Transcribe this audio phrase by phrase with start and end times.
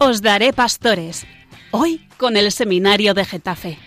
[0.00, 1.26] Os daré pastores.
[1.72, 3.78] Hoy con el seminario de Getafe.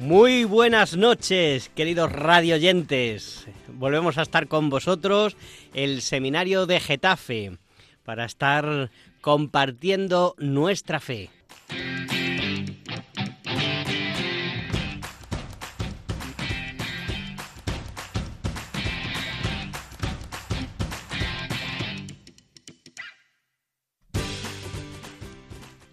[0.00, 3.46] Muy buenas noches, queridos radioyentes.
[3.68, 5.36] Volvemos a estar con vosotros
[5.74, 7.58] el seminario de Getafe
[8.04, 11.28] para estar compartiendo nuestra fe.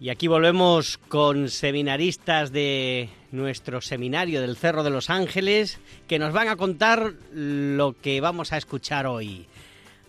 [0.06, 6.32] Y aquí volvemos con seminaristas de nuestro seminario del Cerro de los Ángeles que nos
[6.32, 9.46] van a contar lo que vamos a escuchar hoy.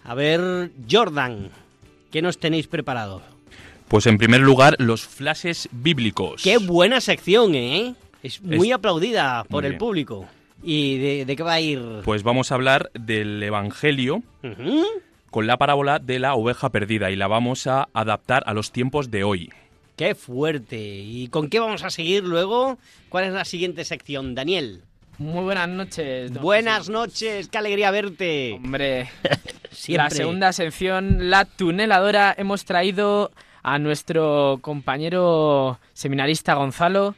[0.03, 1.49] A ver, Jordan,
[2.11, 3.23] ¿qué nos tenéis preparado?
[3.87, 6.43] Pues en primer lugar, los flashes bíblicos.
[6.43, 7.95] Qué buena sección, ¿eh?
[8.21, 10.27] Es muy Es- aplaudida por Muy el público.
[10.61, 11.81] ¿Y de, de qué va a ir?
[12.05, 14.21] Pues vamos a hablar del Evangelio
[15.31, 19.09] con la parábola de la oveja perdida y la vamos a adaptar a los tiempos
[19.09, 19.49] de hoy.
[19.97, 20.77] ¡Qué fuerte!
[20.77, 22.77] ¿Y con qué vamos a seguir luego?
[23.09, 24.83] ¿Cuál es la siguiente sección, Daniel?
[25.17, 26.31] Muy buenas noches.
[26.31, 28.53] don Buenas noches, qué alegría verte.
[28.53, 29.09] Hombre,
[29.87, 33.31] la segunda sección, la tuneladora, hemos traído
[33.63, 37.15] a nuestro compañero seminarista Gonzalo,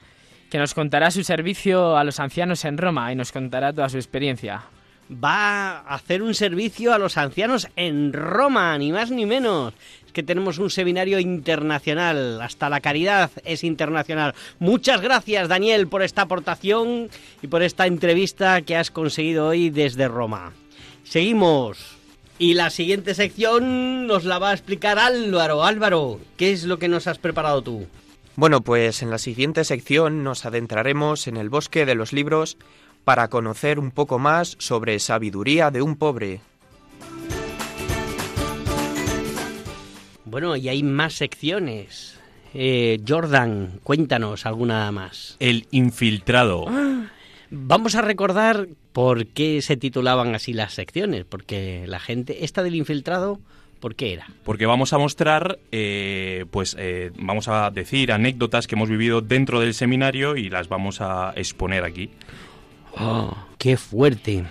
[0.49, 3.97] que nos contará su servicio a los ancianos en Roma y nos contará toda su
[3.97, 4.63] experiencia.
[5.11, 9.73] Va a hacer un servicio a los ancianos en Roma, ni más ni menos.
[10.05, 14.33] Es que tenemos un seminario internacional, hasta la caridad es internacional.
[14.59, 17.09] Muchas gracias, Daniel, por esta aportación
[17.41, 20.53] y por esta entrevista que has conseguido hoy desde Roma.
[21.03, 21.97] Seguimos.
[22.37, 25.63] Y la siguiente sección nos la va a explicar Álvaro.
[25.63, 27.85] Álvaro, ¿qué es lo que nos has preparado tú?
[28.37, 32.57] Bueno, pues en la siguiente sección nos adentraremos en el bosque de los libros
[33.03, 36.41] para conocer un poco más sobre sabiduría de un pobre.
[40.25, 42.19] Bueno, y hay más secciones.
[42.53, 45.35] Eh, Jordan, cuéntanos alguna más.
[45.39, 46.65] El infiltrado.
[47.51, 52.75] Vamos a recordar por qué se titulaban así las secciones, porque la gente, esta del
[52.75, 53.39] infiltrado,
[53.79, 54.27] ¿por qué era?
[54.43, 59.59] Porque vamos a mostrar, eh, pues eh, vamos a decir anécdotas que hemos vivido dentro
[59.59, 62.11] del seminario y las vamos a exponer aquí.
[62.97, 64.45] Oh, ¡Qué fuerte!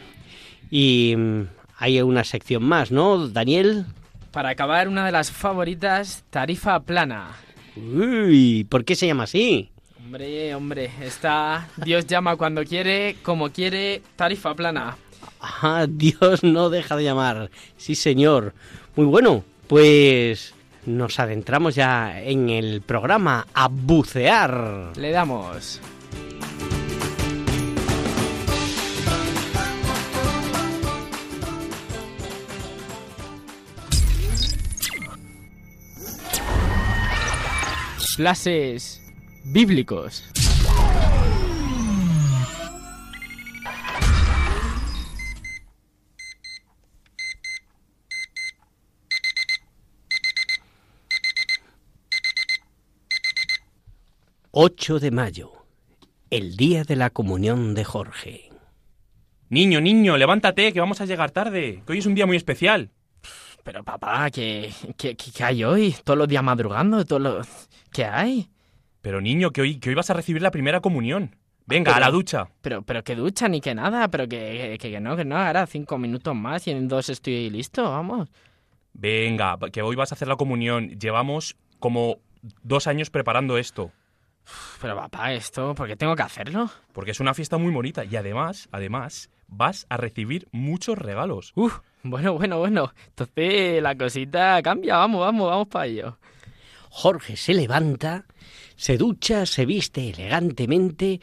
[0.70, 1.42] Y mm,
[1.78, 3.86] hay una sección más, ¿no, Daniel?
[4.32, 7.32] Para acabar, una de las favoritas, tarifa plana.
[7.76, 9.70] Uy, ¿por qué se llama así?
[9.98, 14.96] Hombre, hombre, está Dios llama cuando quiere, como quiere, tarifa plana.
[15.40, 17.50] Ah, Dios no deja de llamar.
[17.76, 18.54] Sí, señor.
[18.96, 20.54] Muy bueno, pues
[20.86, 24.92] nos adentramos ya en el programa a bucear.
[24.96, 25.80] Le damos.
[38.18, 39.00] Flashes
[39.44, 40.24] bíblicos.
[54.50, 55.52] ...8 de mayo,
[56.30, 58.50] el día de la comunión de Jorge.
[59.48, 62.90] Niño, niño, levántate, que vamos a llegar tarde, que hoy es un día muy especial.
[63.64, 65.94] Pero papá, ¿qué, qué, qué- qué hay hoy?
[66.04, 67.68] Todos los días madrugando, todos los...
[67.92, 68.48] ¿Qué hay?
[69.02, 71.36] Pero niño, que hoy, que hoy vas a recibir la primera comunión.
[71.66, 72.48] Venga, a la ducha.
[72.62, 75.66] Pero, pero que ducha ni que nada, pero que, que, que no, que no, ahora
[75.66, 78.30] cinco minutos más y en dos estoy listo, vamos.
[78.94, 80.98] Venga, que hoy vas a hacer la comunión.
[80.98, 82.18] Llevamos como
[82.62, 83.92] dos años preparando esto.
[84.80, 86.70] Pero papá, esto, ¿por qué tengo que hacerlo?
[86.92, 91.52] Porque es una fiesta muy bonita y además, además, vas a recibir muchos regalos.
[91.56, 92.92] Uf, bueno, bueno, bueno.
[93.08, 96.18] Entonces la cosita cambia, vamos, vamos, vamos para ello.
[96.90, 98.24] Jorge se levanta,
[98.76, 101.20] se ducha, se viste elegantemente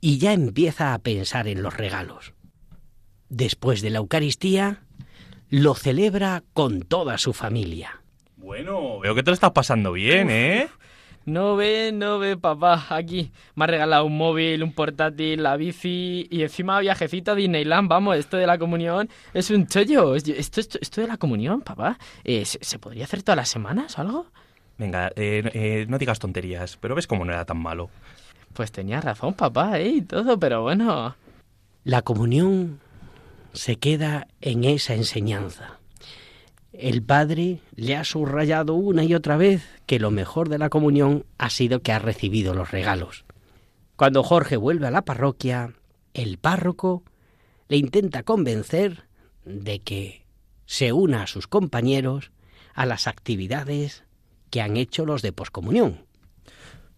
[0.00, 2.34] y ya empieza a pensar en los regalos.
[3.28, 4.82] Después de la Eucaristía,
[5.48, 8.02] lo celebra con toda su familia.
[8.36, 10.68] Bueno, veo que te lo estás pasando bien, ¿eh?
[11.24, 13.30] No ve, no ve, papá, aquí.
[13.54, 17.88] Me ha regalado un móvil, un portátil, la bici y encima viajecito a Disneyland.
[17.88, 20.14] Vamos, esto de la comunión es un chollo.
[20.14, 23.96] Esto, esto, esto de la comunión, papá, eh, ¿se, se podría hacer todas las semanas
[23.98, 24.26] o algo?
[24.78, 27.90] Venga, eh, eh, no digas tonterías, pero ves cómo no era tan malo.
[28.52, 29.88] Pues tenía razón, papá, ¿eh?
[29.88, 31.14] Y todo, pero bueno.
[31.84, 32.80] La comunión
[33.52, 35.78] se queda en esa enseñanza.
[36.72, 41.26] El padre le ha subrayado una y otra vez que lo mejor de la comunión
[41.36, 43.24] ha sido que ha recibido los regalos.
[43.96, 45.74] Cuando Jorge vuelve a la parroquia,
[46.14, 47.02] el párroco
[47.68, 49.04] le intenta convencer
[49.44, 50.24] de que
[50.66, 52.32] se una a sus compañeros
[52.74, 54.04] a las actividades
[54.50, 56.06] que han hecho los de poscomunión.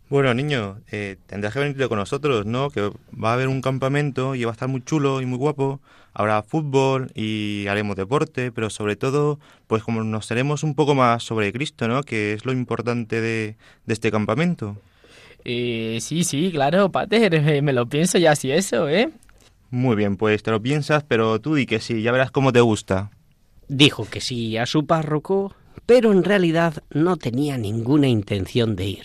[0.09, 2.71] Bueno, niño, eh, tendrás que venirte con nosotros, ¿no?
[2.71, 5.81] Que va a haber un campamento y va a estar muy chulo y muy guapo.
[6.15, 11.25] Habrá fútbol y haremos deporte, pero sobre todo, pues como nos seremos un poco más
[11.25, 12.03] sobre Cristo, ¿no?
[12.03, 14.77] Que es lo importante de, de este campamento.
[15.45, 19.11] Eh, sí, sí, claro, Pater, eh, me lo pienso ya así eso, ¿eh?
[19.71, 22.61] Muy bien, pues te lo piensas, pero tú di que sí, ya verás cómo te
[22.61, 23.11] gusta.
[23.67, 25.53] Dijo que sí a su párroco,
[25.85, 29.05] pero en realidad no tenía ninguna intención de ir.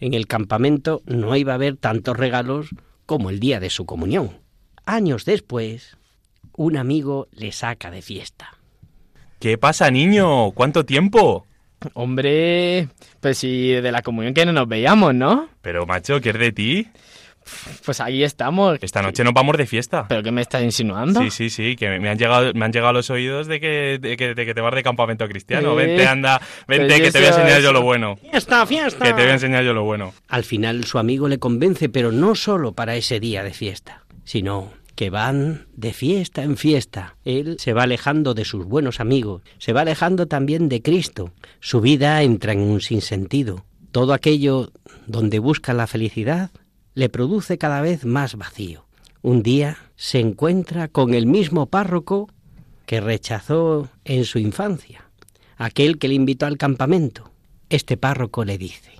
[0.00, 2.70] En el campamento no iba a haber tantos regalos
[3.04, 4.30] como el día de su comunión.
[4.86, 5.97] Años después,
[6.58, 8.58] un amigo le saca de fiesta.
[9.38, 10.50] ¿Qué pasa, niño?
[10.50, 11.46] ¿Cuánto tiempo?
[11.94, 12.88] Hombre,
[13.20, 15.48] pues sí, de la comunión que no nos veíamos, ¿no?
[15.62, 16.88] Pero, macho, ¿qué es de ti?
[17.84, 18.76] Pues ahí estamos.
[18.82, 20.06] Esta noche nos vamos de fiesta.
[20.08, 21.20] ¿Pero qué me estás insinuando?
[21.20, 23.98] Sí, sí, sí, que me han llegado, me han llegado a los oídos de que,
[24.00, 25.78] de que, de que te vas de campamento cristiano.
[25.78, 25.86] ¿Eh?
[25.86, 28.16] Vente, anda, vente, Pues que te voy a enseñar yo lo bueno.
[28.16, 29.04] ¡Fiesta, fiesta!
[29.04, 30.12] Que te voy a enseñar yo lo bueno.
[30.26, 34.72] Al final su amigo le convence, pero no solo para ese día de fiesta, sino
[34.98, 37.14] que van de fiesta en fiesta.
[37.24, 41.30] Él se va alejando de sus buenos amigos, se va alejando también de Cristo.
[41.60, 43.64] Su vida entra en un sinsentido.
[43.92, 44.72] Todo aquello
[45.06, 46.50] donde busca la felicidad
[46.94, 48.86] le produce cada vez más vacío.
[49.22, 52.28] Un día se encuentra con el mismo párroco
[52.84, 55.08] que rechazó en su infancia,
[55.58, 57.30] aquel que le invitó al campamento.
[57.70, 58.90] Este párroco le dice,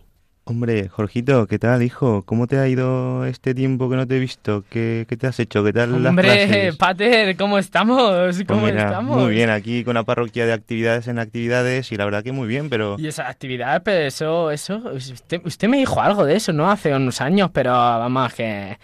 [0.51, 2.23] Hombre, Jorgito, ¿qué tal, hijo?
[2.25, 4.65] ¿Cómo te ha ido este tiempo que no te he visto?
[4.71, 5.63] ¿Qué, qué te has hecho?
[5.63, 6.77] ¿Qué tal las Hombre, clases?
[6.77, 8.01] Pater, ¿cómo estamos?
[8.11, 9.19] Pues ¿Cómo mira, estamos?
[9.19, 12.49] Muy bien, aquí con la parroquia de actividades en actividades y la verdad que muy
[12.49, 12.97] bien, pero...
[12.99, 16.71] Y esa actividad, pero eso, eso, usted, usted me dijo algo de eso, ¿no?
[16.71, 18.79] Hace unos años, pero vamos, que,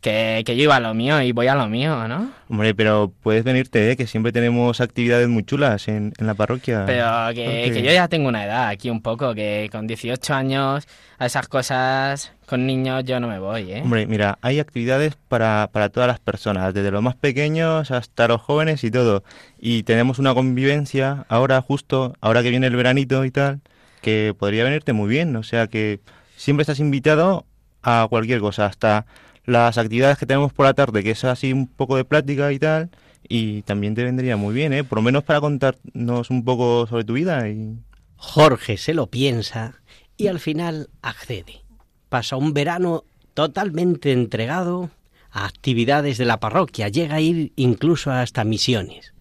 [0.00, 2.30] que, que yo iba a lo mío y voy a lo mío, ¿no?
[2.48, 3.96] Hombre, pero puedes venirte, ¿eh?
[3.96, 6.84] que siempre tenemos actividades muy chulas en, en la parroquia.
[6.86, 10.86] Pero que, yo ya tengo una edad aquí un poco, que con 18 años
[11.18, 13.82] a esas cosas con niños yo no me voy, ¿eh?
[13.82, 18.40] Hombre, mira, hay actividades para, para todas las personas, desde los más pequeños hasta los
[18.40, 19.24] jóvenes y todo.
[19.58, 23.60] Y tenemos una convivencia ahora, justo, ahora que viene el veranito y tal,
[24.00, 25.34] que podría venirte muy bien.
[25.34, 26.00] O sea que
[26.36, 27.44] siempre estás invitado
[27.82, 29.06] a cualquier cosa, hasta
[29.48, 32.58] las actividades que tenemos por la tarde, que es así un poco de plática y
[32.58, 32.90] tal.
[33.26, 34.84] Y también te vendría muy bien, ¿eh?
[34.84, 37.78] Por lo menos para contarnos un poco sobre tu vida y...
[38.16, 39.80] Jorge se lo piensa
[40.16, 41.62] y al final accede.
[42.08, 44.90] Pasa un verano totalmente entregado
[45.30, 49.14] a actividades de la parroquia, llega a ir incluso hasta misiones.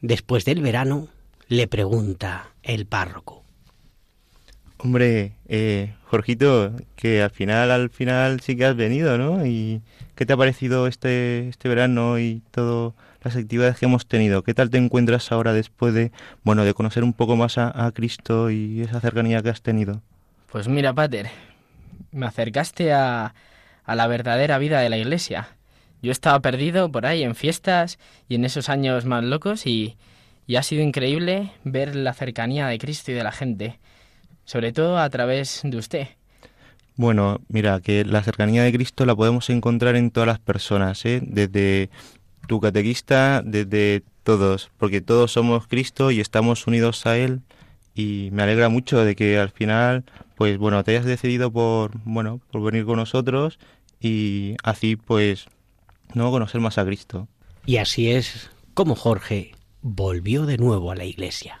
[0.00, 1.08] Después del verano,
[1.48, 3.44] le pregunta el párroco.
[4.80, 9.44] Hombre, eh, Jorgito, que al final, al final sí que has venido, ¿no?
[9.44, 9.82] ¿Y
[10.14, 14.44] qué te ha parecido este, este verano y todas las actividades que hemos tenido?
[14.44, 16.12] ¿Qué tal te encuentras ahora después de,
[16.44, 20.00] bueno, de conocer un poco más a, Cristo y esa cercanía que has tenido?
[20.52, 21.26] Pues mira, Pater,
[22.12, 23.34] me acercaste a,
[23.84, 25.48] a la verdadera vida de la iglesia.
[26.02, 27.98] Yo estaba perdido por ahí en fiestas
[28.28, 29.96] y en esos años más locos y,
[30.46, 33.80] y ha sido increíble ver la cercanía de Cristo y de la gente,
[34.48, 36.08] sobre todo a través de usted.
[36.96, 41.20] Bueno, mira, que la cercanía de Cristo la podemos encontrar en todas las personas, ¿eh?
[41.22, 41.90] Desde
[42.46, 47.42] tu catequista, desde todos, porque todos somos Cristo y estamos unidos a Él
[47.94, 52.40] y me alegra mucho de que al final, pues bueno, te hayas decidido por, bueno,
[52.50, 53.58] por venir con nosotros
[54.00, 55.44] y así, pues,
[56.14, 57.28] no conocer más a Cristo.
[57.66, 59.52] Y así es como Jorge
[59.82, 61.60] volvió de nuevo a la iglesia.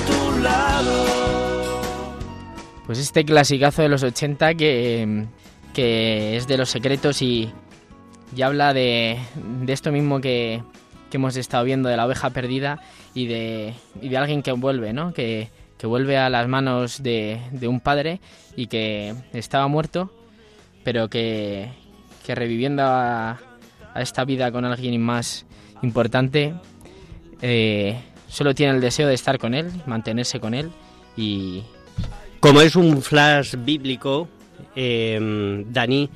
[2.91, 5.25] pues este clasicazo de los 80 que,
[5.73, 7.49] que es de los secretos y,
[8.35, 9.17] y habla de,
[9.63, 10.61] de esto mismo que,
[11.09, 12.81] que hemos estado viendo de la oveja perdida
[13.13, 15.13] y de, y de alguien que vuelve, ¿no?
[15.13, 18.19] Que, que vuelve a las manos de, de un padre
[18.57, 20.11] y que estaba muerto,
[20.83, 21.69] pero que,
[22.25, 23.39] que reviviendo a,
[23.95, 25.45] esta vida con alguien más
[25.81, 26.55] importante,
[27.41, 30.73] eh, solo tiene el deseo de estar con él, mantenerse con él
[31.15, 31.63] y,
[32.41, 34.27] Como es un flash bíblico,
[34.75, 36.09] eh, Dani,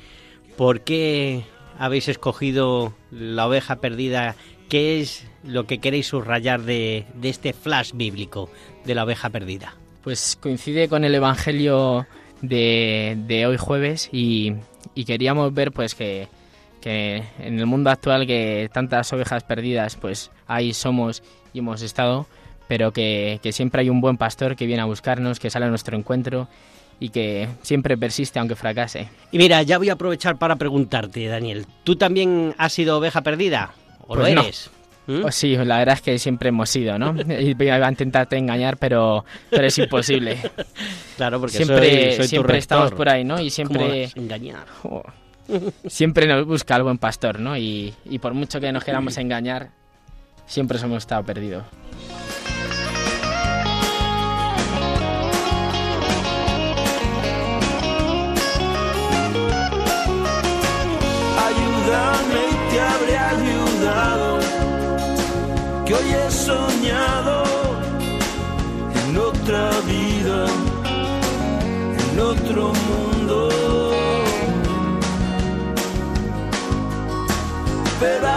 [0.58, 1.46] ¿por qué
[1.80, 4.36] habéis escogido la oveja perdida?
[4.68, 8.50] ¿Qué es lo que queréis subrayar de, de este flash bíblico
[8.84, 9.76] de la oveja perdida?
[10.06, 12.06] pues coincide con el Evangelio
[12.44, 14.54] de, de hoy jueves y,
[14.94, 16.28] y queríamos ver pues que,
[16.80, 22.28] que en el mundo actual que tantas ovejas perdidas pues ahí somos y hemos estado,
[22.68, 25.70] pero que, que siempre hay un buen pastor que viene a buscarnos, que sale a
[25.70, 26.48] nuestro encuentro
[27.00, 29.10] y que siempre persiste aunque fracase.
[29.32, 33.72] Y mira, ya voy a aprovechar para preguntarte, Daniel, ¿tú también has sido oveja perdida?
[34.02, 34.42] ¿O Pues lo no.
[34.44, 34.70] eres?
[35.08, 35.22] ¿Mm?
[35.22, 37.14] Pues sí, la verdad es que siempre hemos sido, ¿no?
[37.40, 40.38] Y voy a intentarte engañar, pero, pero es imposible.
[41.16, 43.36] Claro, porque siempre soy, soy tu siempre estamos por ahí, ¿no?
[43.36, 44.10] Y ¿Cómo siempre...
[44.16, 44.66] engañar?
[44.82, 45.02] Jo.
[45.88, 47.56] Siempre nos busca el buen pastor, ¿no?
[47.56, 49.70] Y, y por mucho que nos queramos engañar,
[50.46, 51.64] siempre hemos estado perdidos.
[61.96, 64.40] Ayúdame y te habré ayudado.
[65.86, 67.44] Que hoy he soñado
[69.02, 70.46] en otra vida,
[72.12, 73.50] en otro mundo.
[78.00, 78.28] Pero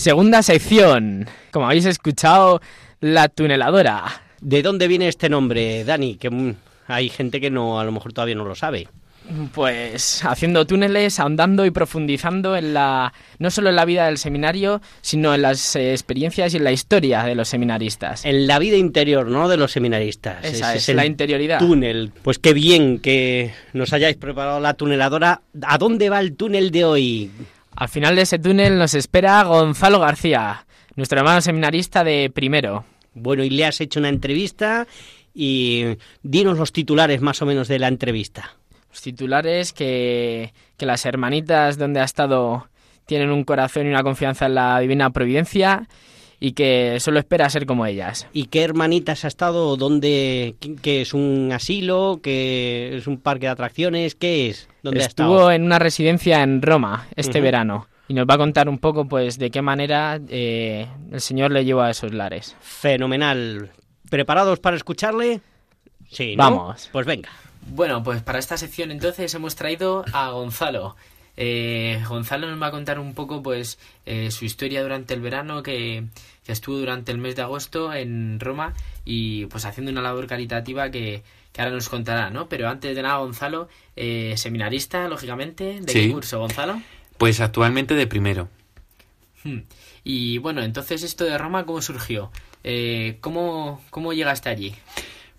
[0.00, 1.26] Segunda sección.
[1.50, 2.62] Como habéis escuchado,
[3.00, 4.22] la tuneladora.
[4.40, 6.14] ¿De dónde viene este nombre, Dani?
[6.14, 6.54] Que mm,
[6.86, 8.88] hay gente que no, a lo mejor todavía no lo sabe.
[9.52, 14.80] Pues haciendo túneles, ahondando y profundizando en la no solo en la vida del seminario,
[15.02, 18.24] sino en las eh, experiencias y en la historia de los seminaristas.
[18.24, 19.50] En la vida interior, ¿no?
[19.50, 20.42] De los seminaristas.
[20.42, 21.58] Esa Ese es, el la interioridad.
[21.58, 22.10] túnel.
[22.22, 25.42] Pues qué bien que nos hayáis preparado la tuneladora.
[25.62, 27.30] ¿A dónde va el túnel de hoy?
[27.80, 32.84] Al final de ese túnel nos espera Gonzalo García, nuestro hermano seminarista de primero.
[33.14, 34.86] Bueno, y le has hecho una entrevista
[35.34, 35.84] y
[36.22, 38.54] dinos los titulares más o menos de la entrevista.
[38.90, 42.68] Los titulares que, que las hermanitas donde ha estado
[43.06, 45.88] tienen un corazón y una confianza en la divina providencia
[46.38, 48.26] y que solo espera ser como ellas.
[48.34, 49.76] ¿Y qué hermanitas ha estado?
[49.78, 50.54] ¿Dónde?
[50.60, 52.20] ¿Qué- ¿Qué es un asilo?
[52.22, 54.14] ¿Qué es un parque de atracciones?
[54.16, 54.68] ¿Qué es?
[54.82, 58.78] ¿Dónde Estuvo en una residencia en Roma este verano y nos va a contar un
[58.78, 62.56] poco pues de qué manera eh, el Señor le llevó a esos lares.
[62.60, 63.70] Fenomenal.
[64.10, 65.40] ¿Preparados para escucharle?
[66.10, 66.42] Sí, ¿no?
[66.42, 66.88] Vamos.
[66.90, 67.28] Pues venga.
[67.68, 70.96] Bueno, pues para esta sección entonces hemos traído a Gonzalo.
[71.36, 75.62] Eh, Gonzalo nos va a contar un poco pues eh, su historia durante el verano
[75.62, 76.04] que,
[76.44, 80.90] que estuvo durante el mes de agosto en Roma y pues haciendo una labor caritativa
[80.90, 81.22] que,
[81.52, 82.48] que ahora nos contará, ¿no?
[82.48, 86.06] Pero antes de nada, Gonzalo, eh, seminarista, lógicamente, ¿de Sí.
[86.08, 86.80] qué curso, Gonzalo?
[87.18, 88.48] Pues actualmente de primero.
[89.44, 89.60] Hmm.
[90.04, 92.30] Y bueno, entonces esto de Roma, ¿cómo surgió?
[92.64, 94.74] Eh, ¿cómo, ¿Cómo llegaste allí?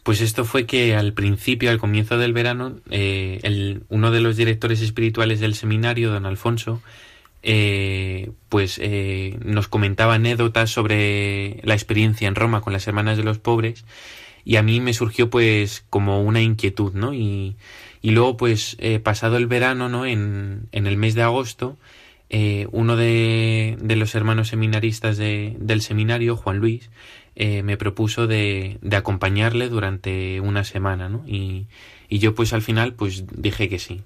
[0.03, 4.35] Pues esto fue que al principio, al comienzo del verano, eh, el- uno de los
[4.35, 6.81] directores espirituales del seminario, don Alfonso,
[7.43, 13.23] eh, pues eh, nos comentaba anécdotas sobre la experiencia en Roma con las hermanas de
[13.23, 13.83] los pobres
[14.45, 17.13] y a mí me surgió pues como una inquietud, ¿no?
[17.13, 17.55] Y,
[18.01, 20.05] y luego pues eh, pasado el verano, ¿no?
[20.05, 21.77] En, en el mes de agosto,
[22.29, 26.89] eh, uno de, de los hermanos seminaristas de- del seminario, Juan Luis,
[27.35, 31.23] eh, me propuso de, de acompañarle durante una semana, ¿no?
[31.27, 31.67] Y,
[32.09, 34.01] y yo pues al final pues dije que sí.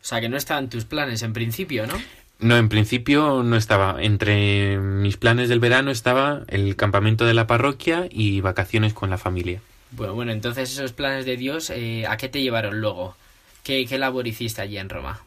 [0.00, 1.94] O sea, que no estaban tus planes en principio, ¿no?
[2.38, 3.96] No, en principio no estaba.
[4.02, 9.18] Entre mis planes del verano estaba el campamento de la parroquia y vacaciones con la
[9.18, 9.60] familia.
[9.92, 13.16] Bueno, bueno, entonces esos planes de Dios, eh, ¿a qué te llevaron luego?
[13.62, 15.22] ¿Qué, ¿Qué labor hiciste allí en Roma?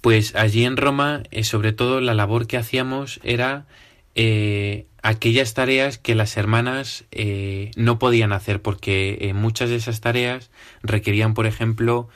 [0.00, 3.66] Pues allí en Roma, eh, sobre todo la labor que hacíamos era
[4.14, 10.50] eh, aquellas tareas que las hermanas eh, no podían hacer, porque muchas de esas tareas
[10.82, 12.08] requerían, por ejemplo,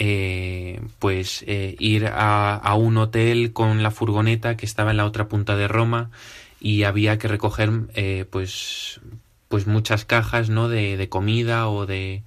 [0.00, 5.04] eh, pues eh, ir a, a, un hotel con la furgoneta que estaba en la
[5.04, 6.12] otra punta de Roma
[6.60, 9.00] y había que recoger eh, pues
[9.48, 12.22] pues muchas cajas no de, de comida o de,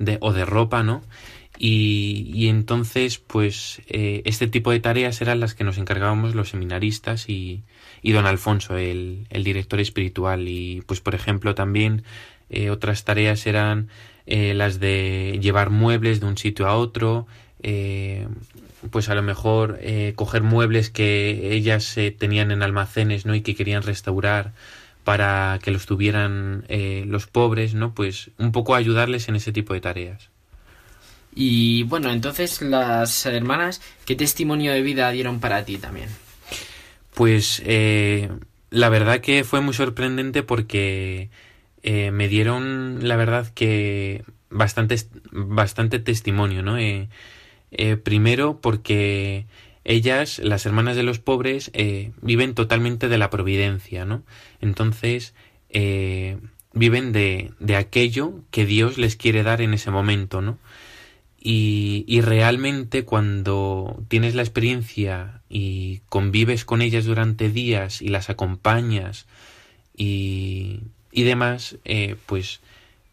[0.00, 1.02] de, o de ropa no
[1.56, 7.28] y, y entonces pues este tipo de tareas eran las que nos encargábamos los seminaristas
[7.28, 7.62] y,
[8.02, 10.48] y don Alfonso el, el director espiritual.
[10.48, 12.02] Y pues por ejemplo también
[12.70, 13.88] otras tareas eran
[14.26, 17.26] eh, las de llevar muebles de un sitio a otro,
[17.62, 18.26] eh,
[18.90, 23.34] pues a lo mejor eh, coger muebles que ellas tenían en almacenes ¿no?
[23.34, 24.52] y que querían restaurar
[25.04, 26.64] para que los tuvieran
[27.06, 27.92] los pobres, ¿no?
[27.92, 30.30] Pues un poco ayudarles en ese tipo de tareas.
[31.34, 36.08] Y bueno, entonces las hermanas, ¿qué testimonio de vida dieron para ti también?
[37.12, 37.62] Pues
[38.74, 41.28] la verdad que fue muy sorprendente porque
[41.86, 44.96] eh, me dieron, la verdad, que bastante,
[45.30, 46.78] bastante testimonio, ¿no?
[46.78, 47.10] Eh,
[47.72, 49.44] eh, primero porque
[49.84, 51.70] ellas, las hermanas de los pobres,
[52.22, 54.22] viven totalmente de la providencia, ¿no?
[54.62, 55.34] Entonces,
[56.72, 60.58] viven de, de aquello que Dios les quiere dar en ese momento, ¿no?
[61.38, 68.30] Y, y, realmente cuando tienes la experiencia y convives con ellas durante días y las
[68.30, 69.26] acompañas
[69.94, 70.80] y,
[71.14, 72.60] y demás, eh, pues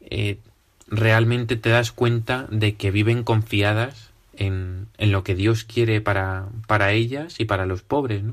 [0.02, 0.40] eh,
[0.88, 6.48] realmente te das cuenta de que viven confiadas en, en, lo que Dios quiere para,
[6.66, 8.24] para ellas y para los pobres.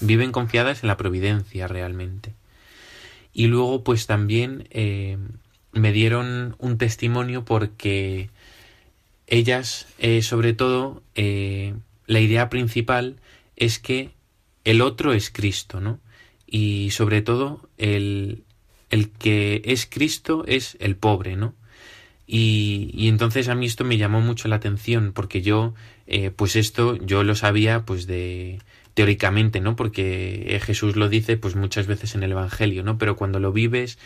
[0.00, 2.32] Viven confiadas en la providencia realmente.
[3.34, 5.18] Y luego, pues también eh,
[5.72, 8.30] me dieron un testimonio porque
[9.26, 9.86] ellas,
[10.22, 13.16] sobre todo, la idea principal
[13.56, 14.10] es que
[14.64, 16.00] el otro es Cristo, ¿no?
[16.46, 18.42] Y sobre todo el,
[18.90, 21.54] el que es Cristo es el pobre, ¿no?
[22.26, 25.74] Y, y, entonces a mí esto me llamó mucho la atención porque yo,
[26.06, 28.58] eh, pues esto yo lo sabía pues de
[28.92, 29.76] teóricamente, ¿no?
[29.76, 32.98] Porque Jesús lo dice pues muchas veces en el Evangelio, ¿no?
[32.98, 33.98] Pero cuando lo vives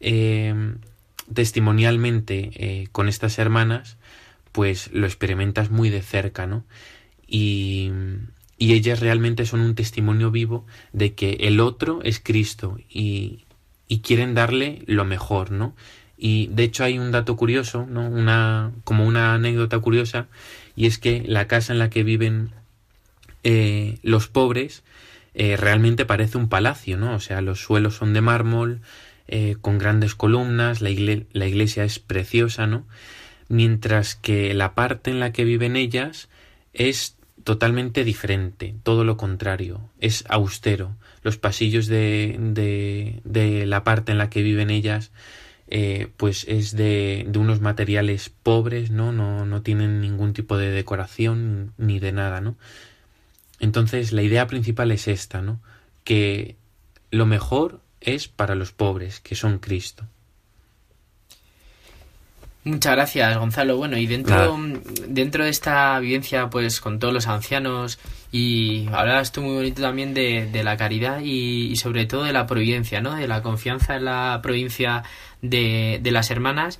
[0.00, 0.54] eh,
[1.32, 3.96] testimonialmente eh, con estas hermanas,
[4.52, 6.64] pues lo experimentas muy de cerca, ¿no?
[7.26, 7.90] Y,
[8.58, 13.44] y ellas realmente son un testimonio vivo de que el otro es Cristo y,
[13.92, 15.76] y quieren darle lo mejor, ¿no?
[16.16, 18.08] Y de hecho hay un dato curioso, ¿no?
[18.08, 20.28] Una, como una anécdota curiosa,
[20.74, 22.52] y es que la casa en la que viven
[23.44, 24.82] eh, los pobres
[25.34, 27.14] eh, realmente parece un palacio, ¿no?
[27.14, 28.80] O sea, los suelos son de mármol,
[29.28, 30.88] eh, con grandes columnas, la,
[31.32, 32.86] la iglesia es preciosa, ¿no?
[33.50, 36.30] Mientras que la parte en la que viven ellas
[36.72, 42.36] es totalmente diferente, todo lo contrario, es austero, los pasillos de,
[43.24, 45.12] de, la parte en la que viven ellas
[45.68, 49.12] eh, pues es de, de, unos materiales pobres, ¿no?
[49.12, 49.46] ¿no?
[49.46, 52.56] No tienen ningún tipo de decoración ni de nada, ¿no?
[53.60, 55.60] Entonces la idea principal es esta, ¿no?
[56.04, 56.56] Que
[57.10, 60.06] lo mejor es para los pobres, que son Cristo.
[62.64, 63.76] Muchas gracias, Gonzalo.
[63.76, 64.56] Bueno, y dentro,
[65.08, 67.98] dentro de esta vivencia, pues con todos los ancianos,
[68.30, 72.46] y hablabas tú muy bonito también de, de la caridad y, sobre todo de la
[72.46, 73.16] providencia, ¿no?
[73.16, 75.02] De la confianza en la provincia
[75.40, 76.78] de, de las hermanas.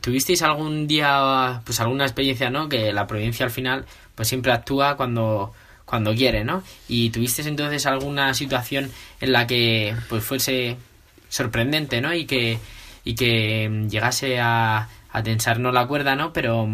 [0.00, 2.68] ¿Tuvisteis algún día, pues alguna experiencia, ¿no?
[2.68, 3.84] Que la providencia al final,
[4.14, 5.52] pues siempre actúa cuando,
[5.84, 6.62] cuando quiere, ¿no?
[6.86, 10.76] Y tuvisteis entonces alguna situación en la que, pues fuese
[11.28, 12.14] sorprendente, ¿no?
[12.14, 12.60] Y que,
[13.02, 16.34] y que llegase a a tensarnos la cuerda, ¿no?
[16.34, 16.68] Pero,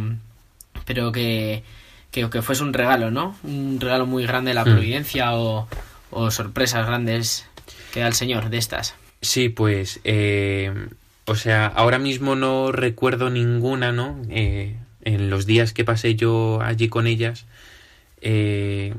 [0.84, 1.62] pero que,
[2.10, 3.36] que, que, fuese un regalo, ¿no?
[3.44, 4.72] Un regalo muy grande de la hmm.
[4.72, 5.68] providencia o,
[6.10, 7.46] o, sorpresas grandes
[7.92, 8.96] que da el Señor de estas.
[9.20, 10.88] Sí, pues, eh,
[11.26, 14.20] o sea, ahora mismo no recuerdo ninguna, ¿no?
[14.28, 14.74] Eh,
[15.04, 17.46] en los días que pasé yo allí con ellas,
[18.22, 18.92] eh,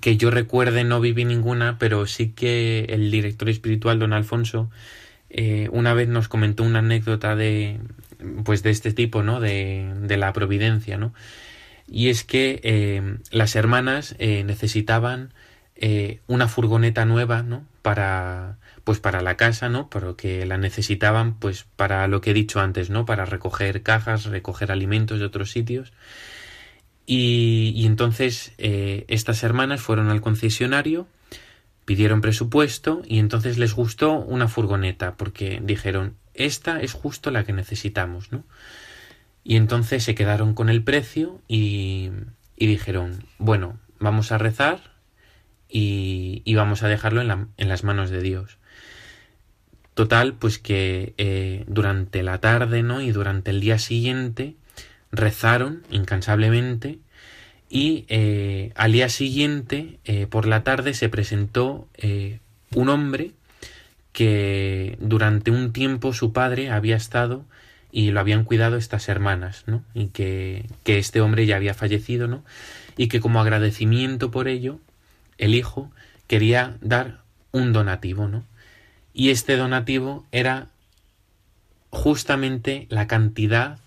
[0.00, 4.70] que yo recuerde no viví ninguna, pero sí que el director espiritual, don Alfonso,
[5.28, 7.80] eh, una vez nos comentó una anécdota de,
[8.44, 9.40] pues de este tipo, ¿no?
[9.40, 11.12] De, de la providencia, ¿no?
[11.90, 15.34] Y es que eh, las hermanas eh, necesitaban
[15.74, 17.66] eh, una furgoneta nueva, ¿no?
[17.82, 19.90] Para, pues para la casa, ¿no?
[19.90, 23.06] Pero que la necesitaban, pues para lo que he dicho antes, ¿no?
[23.06, 25.92] Para recoger cajas, recoger alimentos de otros sitios.
[27.06, 31.08] Y, y entonces estas hermanas fueron al concesionario,
[31.84, 37.52] pidieron presupuesto y entonces les gustó una furgoneta porque dijeron esta es justo la que
[37.52, 38.44] necesitamos, ¿no?
[39.42, 42.10] Y entonces se quedaron con el precio y,
[42.56, 44.90] y dijeron, bueno, vamos a rezar
[45.68, 48.58] y, vamos a dejarlo en, la, en, las manos de Dios.
[49.94, 53.00] Total, pues que eh, durante la tarde, ¿no?
[53.00, 54.56] Y durante el día siguiente,
[55.12, 56.98] rezaron incansablemente
[57.68, 61.88] y eh, al día siguiente, eh, por la tarde, se presentó
[62.74, 63.32] un hombre
[64.12, 67.44] que durante un tiempo su padre había estado
[67.92, 69.82] y lo habían cuidado estas hermanas, ¿no?
[69.94, 72.44] Y que, que este hombre ya había fallecido, ¿no?
[72.96, 74.78] Y que como agradecimiento por ello,
[75.38, 75.90] el hijo
[76.26, 77.20] quería dar
[77.52, 78.44] un donativo, ¿no?
[79.12, 80.68] Y este donativo era
[81.90, 83.78] justamente la cantidad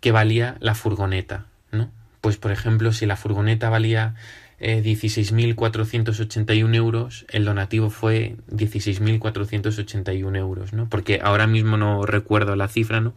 [0.00, 1.90] que valía la furgoneta, ¿no?
[2.20, 4.14] Pues por ejemplo, si la furgoneta valía
[4.58, 10.88] eh, 16.481 euros, el donativo fue 16.481 euros, ¿no?
[10.88, 13.14] Porque ahora mismo no recuerdo la cifra, ¿no?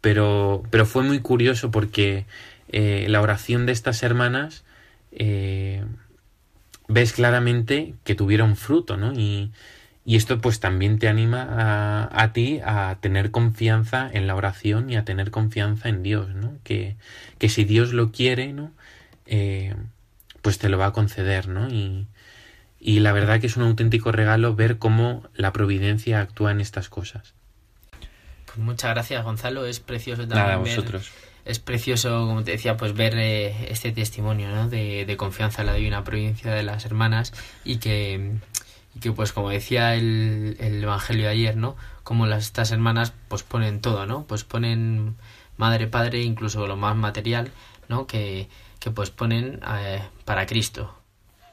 [0.00, 2.26] Pero, pero fue muy curioso porque
[2.68, 4.64] eh, la oración de estas hermanas
[5.12, 5.84] eh,
[6.86, 9.12] ves claramente que tuvieron fruto, ¿no?
[9.12, 9.50] Y,
[10.04, 14.96] y esto pues también te anima a, ti a tener confianza en la oración y
[14.96, 16.54] a tener confianza en Dios, ¿no?
[16.64, 16.96] Que,
[17.38, 18.70] que si Dios lo quiere, ¿no?
[19.26, 19.74] Eh,
[20.48, 21.68] pues te lo va a conceder, ¿no?
[21.68, 22.06] Y,
[22.80, 26.88] y la verdad que es un auténtico regalo ver cómo la providencia actúa en estas
[26.88, 27.34] cosas.
[28.46, 29.66] Pues muchas gracias, Gonzalo.
[29.66, 31.10] Es precioso también Nada, ver- vosotros.
[31.44, 34.70] es precioso, como te decía, pues ver eh, este testimonio ¿no?
[34.70, 38.36] de, de confianza en la divina providencia de las hermanas y que,
[38.94, 41.76] y que pues como decía el, el Evangelio de ayer, ¿no?
[42.04, 44.24] Como las, estas hermanas pues ponen todo, ¿no?
[44.26, 45.16] Pues ponen
[45.58, 47.50] madre, padre, incluso lo más material,
[47.90, 48.06] ¿no?
[48.06, 50.98] Que, que pues ponen eh, para Cristo,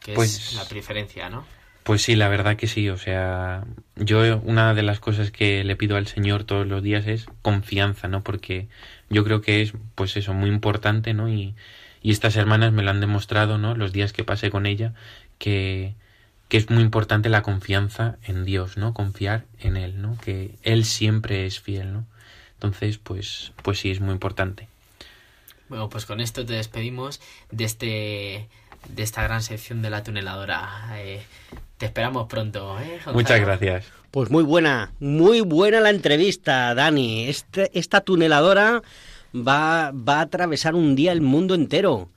[0.01, 1.45] que Pues- es la preferencia, ¿no?
[1.83, 2.89] Pues sí, la verdad que sí.
[2.89, 3.63] O sea,
[3.95, 8.07] yo una de las cosas que le pido al Señor todos los días es confianza,
[8.07, 8.23] ¿no?
[8.23, 8.67] Porque
[9.11, 11.29] yo creo que es, pues eso, muy importante, ¿no?
[11.29, 11.53] Y,
[12.01, 13.75] y estas hermanas me lo han demostrado, ¿no?
[13.75, 14.93] Los días que pasé con ella,
[15.37, 15.93] que,
[16.47, 18.95] que es muy importante la confianza en Dios, ¿no?
[18.95, 20.17] Confiar en Él, ¿no?
[20.25, 22.05] Que Él siempre es fiel, ¿no?
[22.55, 24.69] Entonces, pues, pues sí, es muy importante.
[25.69, 28.49] Bueno, pues con esto te despedimos de este
[28.89, 30.69] de esta gran sección de la tuneladora.
[30.97, 31.23] Eh,
[31.77, 32.99] te esperamos pronto, ¿eh?
[33.13, 33.85] Muchas gracias.
[34.11, 37.27] Pues muy buena, muy buena la entrevista, Dani.
[37.27, 38.81] Este- esta tuneladora
[39.35, 42.09] va, va a atravesar un día el mundo entero.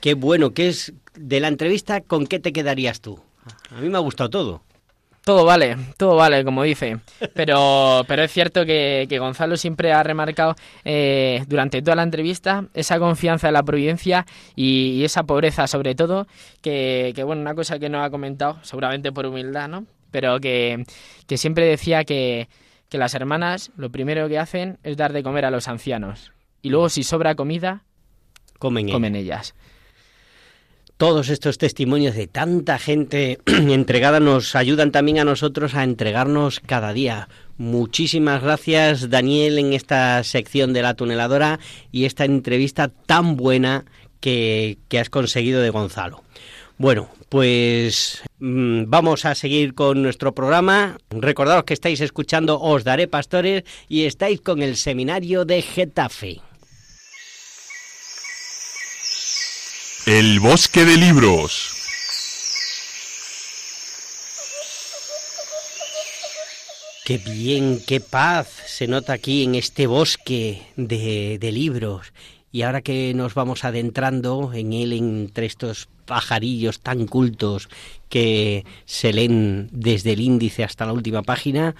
[0.00, 2.00] Qué bueno, ¿qué es de la entrevista?
[2.00, 3.20] ¿Con qué te quedarías tú?
[3.70, 4.62] A mí me ha gustado todo.
[5.28, 7.00] Todo vale, todo vale, como dice.
[7.34, 10.54] Pero, pero es cierto que, que Gonzalo siempre ha remarcado
[10.86, 14.24] eh, durante toda la entrevista esa confianza en la providencia
[14.56, 16.26] y, y esa pobreza, sobre todo,
[16.62, 19.84] que, que, bueno, una cosa que no ha comentado, seguramente por humildad, ¿no?
[20.10, 20.86] Pero que,
[21.26, 22.48] que siempre decía que,
[22.88, 26.32] que las hermanas lo primero que hacen es dar de comer a los ancianos.
[26.62, 27.82] Y luego, si sobra comida,
[28.58, 29.54] Comen, comen ellas.
[30.98, 36.92] Todos estos testimonios de tanta gente entregada nos ayudan también a nosotros a entregarnos cada
[36.92, 37.28] día.
[37.56, 41.60] Muchísimas gracias, Daniel, en esta sección de la tuneladora
[41.92, 43.84] y esta entrevista tan buena
[44.18, 46.24] que, que has conseguido de Gonzalo.
[46.78, 50.98] Bueno, pues mm, vamos a seguir con nuestro programa.
[51.10, 56.40] Recordaros que estáis escuchando Os Daré Pastores y estáis con el seminario de Getafe.
[60.10, 61.70] El bosque de libros.
[67.04, 72.14] Qué bien, qué paz se nota aquí en este bosque de, de libros.
[72.50, 77.68] Y ahora que nos vamos adentrando en él entre estos pajarillos tan cultos
[78.08, 81.74] que se leen desde el índice hasta la última página,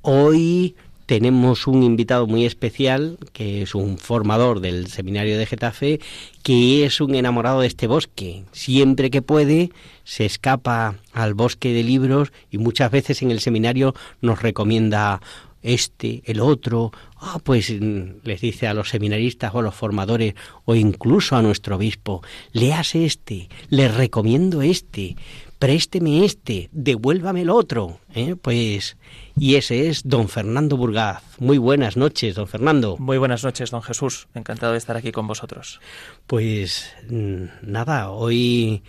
[0.00, 0.74] hoy
[1.06, 6.00] tenemos un invitado muy especial, que es un formador del seminario de Getafe,
[6.42, 8.44] que es un enamorado de este bosque.
[8.52, 9.70] Siempre que puede,
[10.04, 15.20] se escapa al bosque de libros y muchas veces en el seminario nos recomienda
[15.64, 20.34] este, el otro, ah, pues mm, les dice a los seminaristas o a los formadores
[20.66, 25.16] o incluso a nuestro obispo, léase este, le recomiendo este,
[25.64, 28.36] présteme este, devuélvame el otro, ¿eh?
[28.36, 28.98] pues
[29.34, 31.22] y ese es don Fernando Burgaz.
[31.38, 32.98] Muy buenas noches, don Fernando.
[32.98, 34.28] Muy buenas noches, don Jesús.
[34.34, 35.80] Encantado de estar aquí con vosotros.
[36.26, 38.82] Pues mm, nada, hoy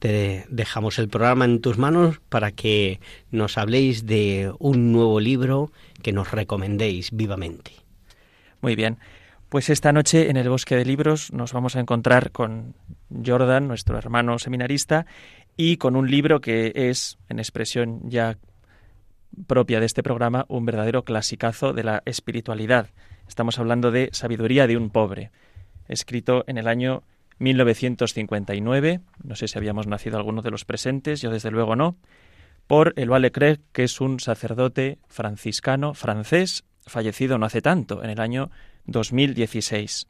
[0.00, 5.72] te dejamos el programa en tus manos para que nos habléis de un nuevo libro
[6.02, 7.72] que nos recomendéis vivamente.
[8.60, 8.98] Muy bien.
[9.48, 12.74] Pues esta noche en el Bosque de Libros nos vamos a encontrar con
[13.24, 15.06] Jordan, nuestro hermano seminarista,
[15.60, 18.38] y con un libro que es, en expresión ya
[19.48, 22.90] propia de este programa, un verdadero clasicazo de la espiritualidad.
[23.26, 25.32] Estamos hablando de Sabiduría de un pobre,
[25.88, 27.02] escrito en el año
[27.40, 31.96] 1959, no sé si habíamos nacido alguno de los presentes, yo desde luego no,
[32.68, 38.20] por Eloy Craig, que es un sacerdote franciscano francés, fallecido no hace tanto, en el
[38.20, 38.52] año
[38.86, 40.06] 2016.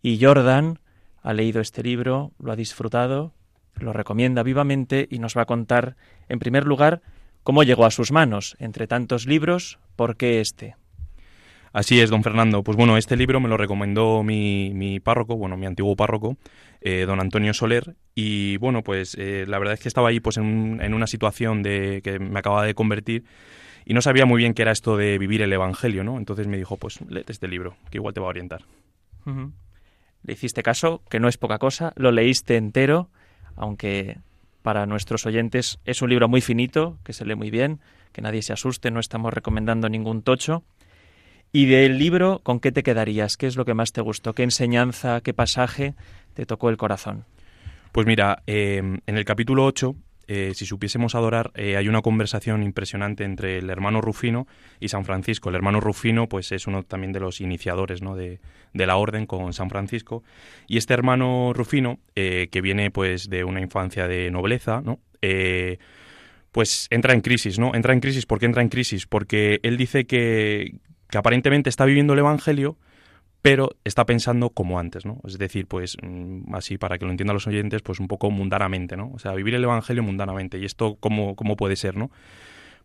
[0.00, 0.78] Y Jordan
[1.20, 3.35] ha leído este libro, lo ha disfrutado,
[3.76, 5.96] lo recomienda vivamente y nos va a contar,
[6.28, 7.02] en primer lugar,
[7.42, 8.56] cómo llegó a sus manos.
[8.58, 10.76] Entre tantos libros, ¿por qué este?
[11.72, 12.62] Así es, don Fernando.
[12.62, 16.38] Pues bueno, este libro me lo recomendó mi, mi párroco, bueno, mi antiguo párroco,
[16.80, 17.96] eh, don Antonio Soler.
[18.14, 21.62] Y bueno, pues eh, la verdad es que estaba ahí pues en, en, una situación
[21.62, 23.24] de que me acababa de convertir
[23.84, 26.16] y no sabía muy bien qué era esto de vivir el Evangelio, ¿no?
[26.16, 28.62] Entonces me dijo, pues léete este libro, que igual te va a orientar.
[29.26, 29.52] Uh -huh.
[30.24, 33.10] Le hiciste caso, que no es poca cosa, lo leíste entero,
[33.56, 34.18] aunque
[34.62, 37.80] para nuestros oyentes es un libro muy finito, que se lee muy bien,
[38.12, 40.64] que nadie se asuste, no estamos recomendando ningún tocho.
[41.52, 43.36] Y del libro, ¿con qué te quedarías?
[43.36, 44.34] ¿Qué es lo que más te gustó?
[44.34, 45.94] ¿Qué enseñanza, qué pasaje
[46.34, 47.24] te tocó el corazón?
[47.92, 49.94] Pues mira, eh, en el capítulo 8,
[50.28, 54.46] eh, si supiésemos adorar, eh, hay una conversación impresionante entre el hermano Rufino
[54.80, 55.48] y San Francisco.
[55.48, 58.16] El hermano Rufino, pues es uno también de los iniciadores ¿no?
[58.16, 58.40] de,
[58.72, 60.24] de la orden con San Francisco.
[60.66, 64.98] Y este hermano Rufino, eh, que viene pues de una infancia de nobleza, ¿no?
[66.52, 67.74] pues entra en crisis, ¿no?
[67.74, 69.06] Entra en crisis, ¿por qué entra en crisis?
[69.06, 70.76] Porque él dice que,
[71.10, 72.78] que aparentemente está viviendo el Evangelio,
[73.46, 75.20] pero está pensando como antes, ¿no?
[75.24, 75.96] Es decir, pues
[76.52, 79.12] así para que lo entiendan los oyentes, pues un poco mundanamente, ¿no?
[79.14, 80.58] O sea, vivir el Evangelio mundanamente.
[80.58, 82.10] ¿Y esto cómo, cómo puede ser, no?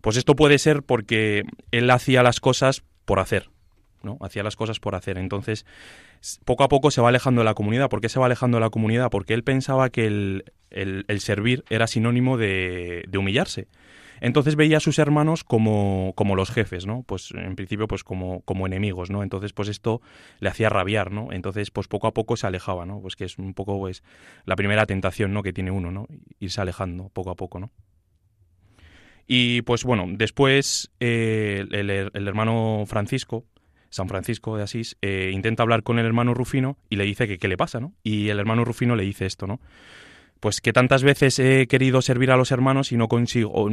[0.01, 3.49] Pues esto puede ser porque él hacía las cosas por hacer,
[4.03, 4.19] ¿no?
[4.21, 5.17] Hacía las cosas por hacer.
[5.17, 5.65] Entonces,
[6.45, 7.89] poco a poco se va alejando de la comunidad.
[7.89, 9.09] ¿Por qué se va alejando de la comunidad?
[9.09, 13.67] Porque él pensaba que el, el, el servir era sinónimo de, de humillarse.
[14.21, 17.03] Entonces veía a sus hermanos como, como los jefes, ¿no?
[17.03, 19.23] Pues en principio pues como, como enemigos, ¿no?
[19.23, 20.01] Entonces pues esto
[20.39, 21.31] le hacía rabiar, ¿no?
[21.31, 23.01] Entonces pues poco a poco se alejaba, ¿no?
[23.01, 24.03] Pues que es un poco pues
[24.45, 25.41] la primera tentación, ¿no?
[25.41, 26.07] Que tiene uno, ¿no?
[26.39, 27.71] Irse alejando poco a poco, ¿no?
[29.27, 33.45] Y pues bueno, después eh, el, hermano Francisco,
[33.89, 37.39] San Francisco de Asís, eh, intenta hablar con el hermano Rufino y le dice que
[37.39, 37.93] qué le pasa, ¿no?
[38.03, 39.59] Y el hermano Rufino le dice esto, ¿no?
[40.41, 43.69] Pues que tantas veces he querido servir a los hermanos y no consigo,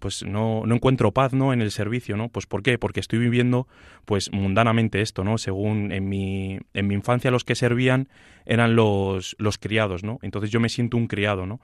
[0.00, 1.52] pues no, no encuentro paz, ¿no?
[1.52, 2.28] En el servicio, ¿no?
[2.28, 2.78] Pues ¿por qué?
[2.78, 3.68] Porque estoy viviendo,
[4.06, 5.38] pues mundanamente esto, ¿no?
[5.38, 8.08] Según en mi, en mi infancia los que servían
[8.44, 10.18] eran los, los criados, ¿no?
[10.22, 11.60] Entonces yo me siento un criado, ¿no?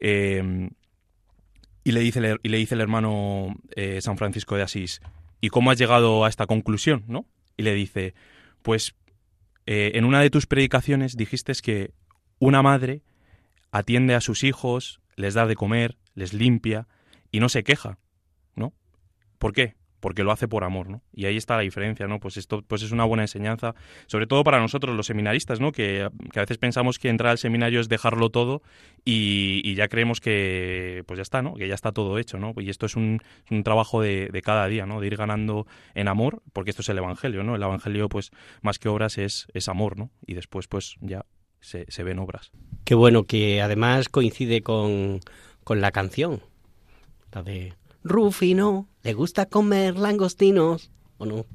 [0.00, 0.70] Eh,
[1.84, 5.02] y, le dice, y le dice el hermano eh, San Francisco de Asís,
[5.42, 7.26] ¿y cómo has llegado a esta conclusión, no?
[7.58, 8.14] Y le dice,
[8.62, 8.94] pues
[9.66, 11.90] eh, en una de tus predicaciones dijiste que
[12.38, 13.02] una madre
[13.74, 16.86] atiende a sus hijos, les da de comer, les limpia
[17.32, 17.98] y no se queja,
[18.54, 18.72] ¿no?
[19.38, 19.74] ¿Por qué?
[19.98, 21.02] Porque lo hace por amor, ¿no?
[21.12, 22.20] Y ahí está la diferencia, ¿no?
[22.20, 23.74] Pues esto pues es una buena enseñanza,
[24.06, 25.72] sobre todo para nosotros los seminaristas, ¿no?
[25.72, 28.62] Que, a veces pensamos que entrar al seminario es dejarlo todo
[29.04, 31.54] y, ya creemos que pues ya está, ¿no?
[31.54, 32.54] Que ya está todo hecho, ¿no?
[32.56, 33.20] Y esto es un,
[33.64, 35.00] trabajo de, de, cada día, ¿no?
[35.00, 37.56] De ir ganando en amor, porque esto es el Evangelio, ¿no?
[37.56, 38.30] El Evangelio, pues,
[38.62, 40.12] más que obras es, es amor, ¿no?
[40.28, 41.24] Y después, pues, ya
[41.64, 42.50] se, se ven obras.
[42.84, 45.20] Qué bueno que además coincide con,
[45.64, 46.42] con la canción,
[47.32, 47.72] la de
[48.02, 51.46] Rufino, le gusta comer langostinos, ¿o no?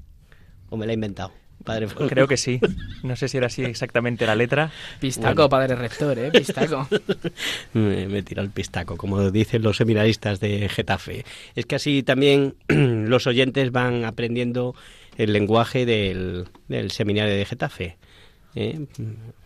[0.70, 1.32] ¿O me la he inventado?
[1.64, 2.60] Padre Creo que sí.
[3.04, 4.72] No sé si era así exactamente la letra.
[5.00, 5.50] Pistaco, bueno.
[5.50, 6.32] padre rector, ¿eh?
[6.32, 6.88] Pistaco.
[7.74, 11.26] me, me tira el pistaco, como dicen los seminaristas de Getafe.
[11.56, 14.74] Es que así también los oyentes van aprendiendo
[15.18, 17.98] el lenguaje del, del seminario de Getafe.
[18.56, 18.88] ¿eh?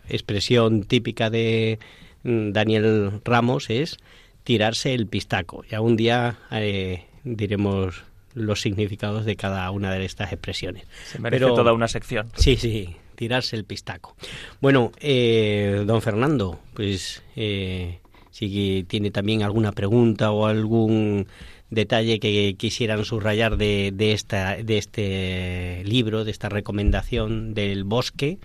[0.08, 1.78] Expresión típica de
[2.22, 3.98] Daniel Ramos es
[4.44, 5.64] tirarse el pistaco.
[5.70, 10.84] Ya un día eh, diremos los significados de cada una de estas expresiones.
[11.06, 12.30] Se merece Pero, toda una sección.
[12.36, 14.16] Sí, sí, tirarse el pistaco.
[14.60, 21.26] Bueno, eh, don Fernando, pues eh, si tiene también alguna pregunta o algún
[21.70, 28.38] detalle que quisieran subrayar de, de, esta, de este libro, de esta recomendación del bosque,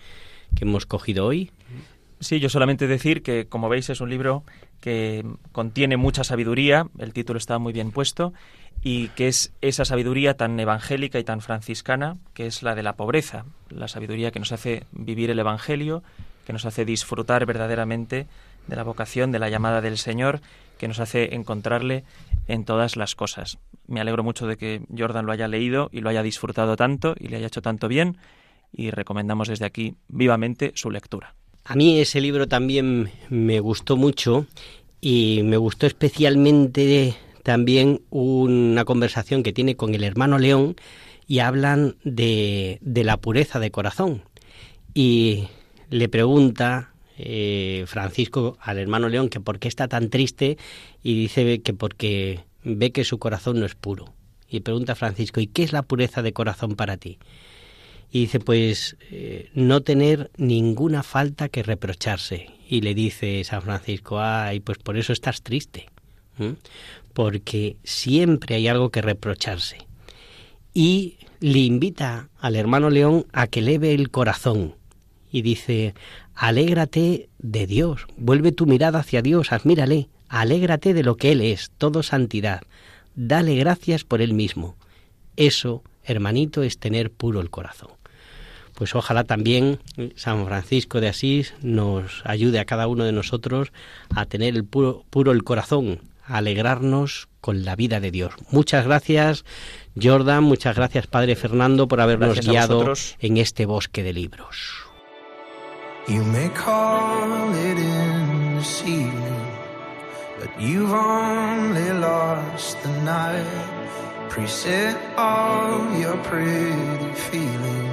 [0.55, 1.51] que hemos cogido hoy.
[2.19, 4.43] Sí, yo solamente decir que, como veis, es un libro
[4.81, 8.33] que contiene mucha sabiduría, el título está muy bien puesto,
[8.81, 12.93] y que es esa sabiduría tan evangélica y tan franciscana, que es la de la
[12.93, 16.03] pobreza, la sabiduría que nos hace vivir el Evangelio,
[16.45, 18.27] que nos hace disfrutar verdaderamente
[18.67, 20.41] de la vocación, de la llamada del Señor,
[20.77, 22.03] que nos hace encontrarle
[22.47, 23.59] en todas las cosas.
[23.87, 27.27] Me alegro mucho de que Jordan lo haya leído y lo haya disfrutado tanto y
[27.27, 28.17] le haya hecho tanto bien
[28.71, 31.35] y recomendamos desde aquí vivamente su lectura.
[31.63, 34.47] A mí ese libro también me gustó mucho
[35.01, 40.75] y me gustó especialmente también una conversación que tiene con el hermano León
[41.27, 44.23] y hablan de, de la pureza de corazón.
[44.93, 45.47] Y
[45.89, 50.57] le pregunta eh, Francisco al hermano León que por qué está tan triste
[51.03, 54.13] y dice que porque ve que su corazón no es puro.
[54.49, 57.19] Y pregunta Francisco, ¿y qué es la pureza de corazón para ti?
[58.11, 62.47] Y dice, pues eh, no tener ninguna falta que reprocharse.
[62.67, 65.89] Y le dice San Francisco, ay, pues por eso estás triste.
[67.13, 69.77] Porque siempre hay algo que reprocharse.
[70.73, 74.75] Y le invita al hermano León a que leve el corazón.
[75.31, 75.93] Y dice,
[76.33, 81.71] alégrate de Dios, vuelve tu mirada hacia Dios, admírale, alégrate de lo que Él es,
[81.77, 82.61] todo santidad.
[83.15, 84.75] Dale gracias por Él mismo.
[85.35, 87.98] Eso, hermanito, es tener puro el corazón
[88.79, 89.79] pues ojalá también
[90.15, 93.73] San Francisco de Asís nos ayude a cada uno de nosotros
[94.15, 98.31] a tener el puro, puro el corazón, a alegrarnos con la vida de Dios.
[98.51, 99.43] Muchas gracias,
[100.01, 104.85] Jordan, muchas gracias, Padre Fernando, por habernos Gracias guiado en este bosque de libros.
[106.07, 109.45] You may call it in this evening,
[110.39, 113.45] but you've only lost the night.
[114.29, 117.88] Preset all your pretty feelings.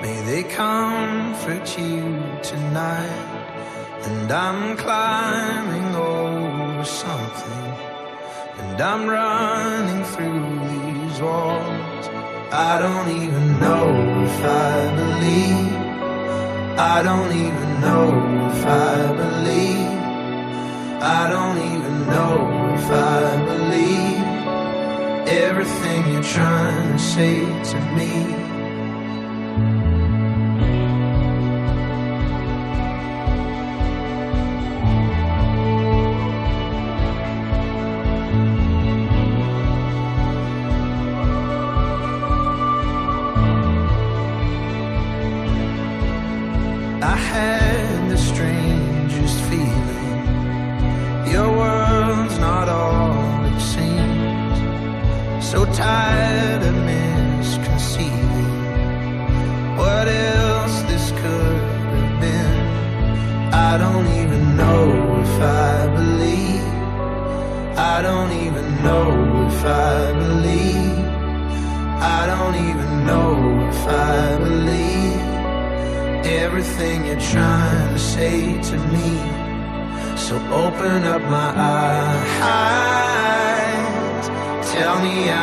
[0.00, 2.02] May they comfort you
[2.42, 3.38] tonight.
[4.04, 7.72] And I'm climbing over something.
[8.60, 12.06] And I'm running through these walls.
[12.52, 13.88] I don't even know
[14.24, 15.88] if I believe.
[16.78, 18.08] I don't even know
[18.52, 19.98] if I believe.
[21.02, 22.34] I don't even know
[22.74, 24.18] if I believe
[25.28, 28.47] everything you're trying to say to me.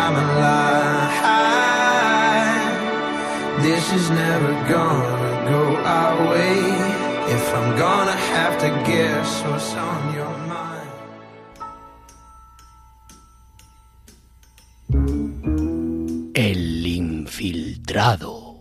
[0.06, 0.86] I'm alive.
[3.66, 6.60] This is never gonna go our way.
[7.36, 10.94] If I'm gonna have to guess what's on your mind.
[16.36, 18.60] El infiltrado.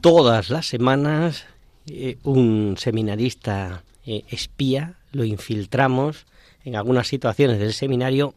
[0.00, 1.44] Todas las semanas
[1.86, 6.26] eh, un seminarista eh, espía lo infiltramos
[6.64, 8.34] en algunas situaciones del seminario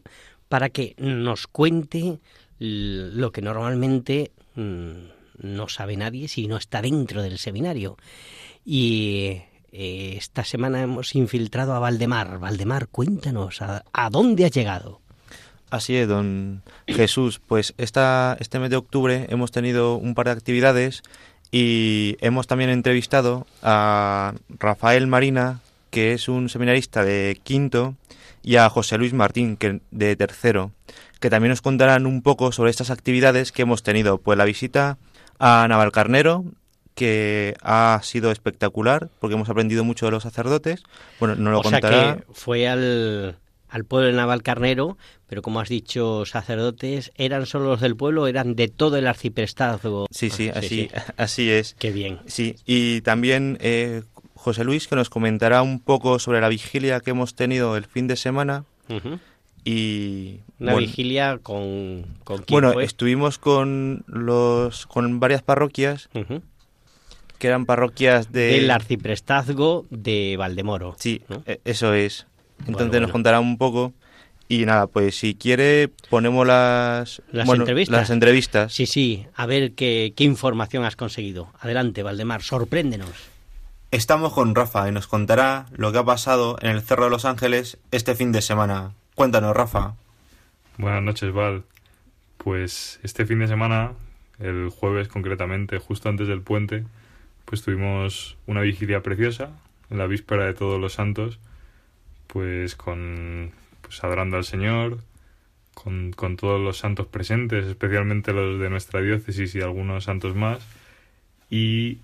[0.48, 2.18] para que nos cuente
[2.58, 4.92] lo que normalmente mm,
[5.42, 7.96] no sabe nadie si no está dentro del seminario.
[8.64, 12.38] Y eh, esta semana hemos infiltrado a Valdemar.
[12.38, 15.00] Valdemar, cuéntanos, ¿a, a dónde has llegado?
[15.70, 17.40] Así es, don Jesús.
[17.44, 21.02] Pues esta, este mes de octubre hemos tenido un par de actividades
[21.50, 25.60] y hemos también entrevistado a Rafael Marina,
[25.94, 27.94] que es un seminarista de quinto,
[28.42, 30.72] y a José Luis Martín, que de tercero,
[31.20, 34.18] que también nos contarán un poco sobre estas actividades que hemos tenido.
[34.18, 34.98] Pues la visita
[35.38, 36.46] a Navalcarnero,
[36.96, 40.82] que ha sido espectacular, porque hemos aprendido mucho de los sacerdotes.
[41.20, 42.16] Bueno, nos lo o sea contará.
[42.16, 47.80] que fue al, al pueblo de Navalcarnero, pero como has dicho, sacerdotes, ¿eran solo los
[47.80, 50.08] del pueblo eran de todo el arciprestazgo?
[50.10, 51.74] Sí, sí, así, así es.
[51.78, 52.18] Qué bien.
[52.26, 54.02] Sí, y también eh,
[54.44, 58.06] José Luis que nos comentará un poco sobre la vigilia que hemos tenido el fin
[58.08, 58.64] de semana
[59.64, 62.84] y Una bueno, vigilia con, con quién bueno, fue?
[62.84, 66.10] estuvimos con los con varias parroquias
[67.38, 70.94] que eran parroquias de Del arciprestazgo de Valdemoro.
[70.98, 71.42] Sí, ¿no?
[71.46, 72.26] e- eso es.
[72.60, 73.00] Entonces Bueno, bueno.
[73.06, 73.92] nos contará un poco
[74.48, 77.96] y nada, pues si quiere ponemos las Las bueno, entrevistas.
[77.98, 78.72] las entrevistas.
[78.74, 81.48] Sí, sí, a ver qué, qué información has conseguido.
[81.60, 83.10] Adelante, Valdemar, sorpréndenos.
[83.94, 87.24] Estamos con Rafa y nos contará lo que ha pasado en el Cerro de los
[87.24, 88.92] Ángeles este fin de semana.
[89.14, 89.94] Cuéntanos, Rafa.
[90.78, 91.62] Buenas noches, Val.
[92.36, 93.92] Pues este fin de semana,
[94.40, 96.82] el jueves concretamente, justo antes del puente,
[97.44, 99.50] pues tuvimos una vigilia preciosa
[99.90, 101.38] en la víspera de todos los santos,
[102.26, 104.98] pues con pues adorando al Señor,
[105.72, 110.66] con, con todos los santos presentes, especialmente los de nuestra diócesis y algunos santos más,
[111.48, 112.00] y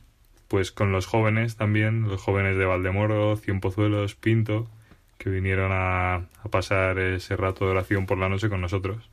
[0.50, 4.68] pues con los jóvenes también, los jóvenes de Valdemoro, Cienpozuelos, Pinto,
[5.16, 9.08] que vinieron a, a pasar ese rato de oración por la noche con nosotros.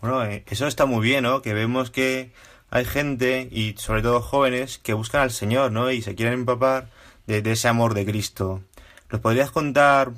[0.00, 1.42] Bueno, eh, eso está muy bien, ¿no?
[1.42, 2.30] Que vemos que
[2.70, 5.90] hay gente, y sobre todo jóvenes, que buscan al Señor, ¿no?
[5.90, 6.88] Y se quieren empapar
[7.26, 8.62] de, de ese amor de Cristo.
[9.10, 10.12] ¿Nos podrías contar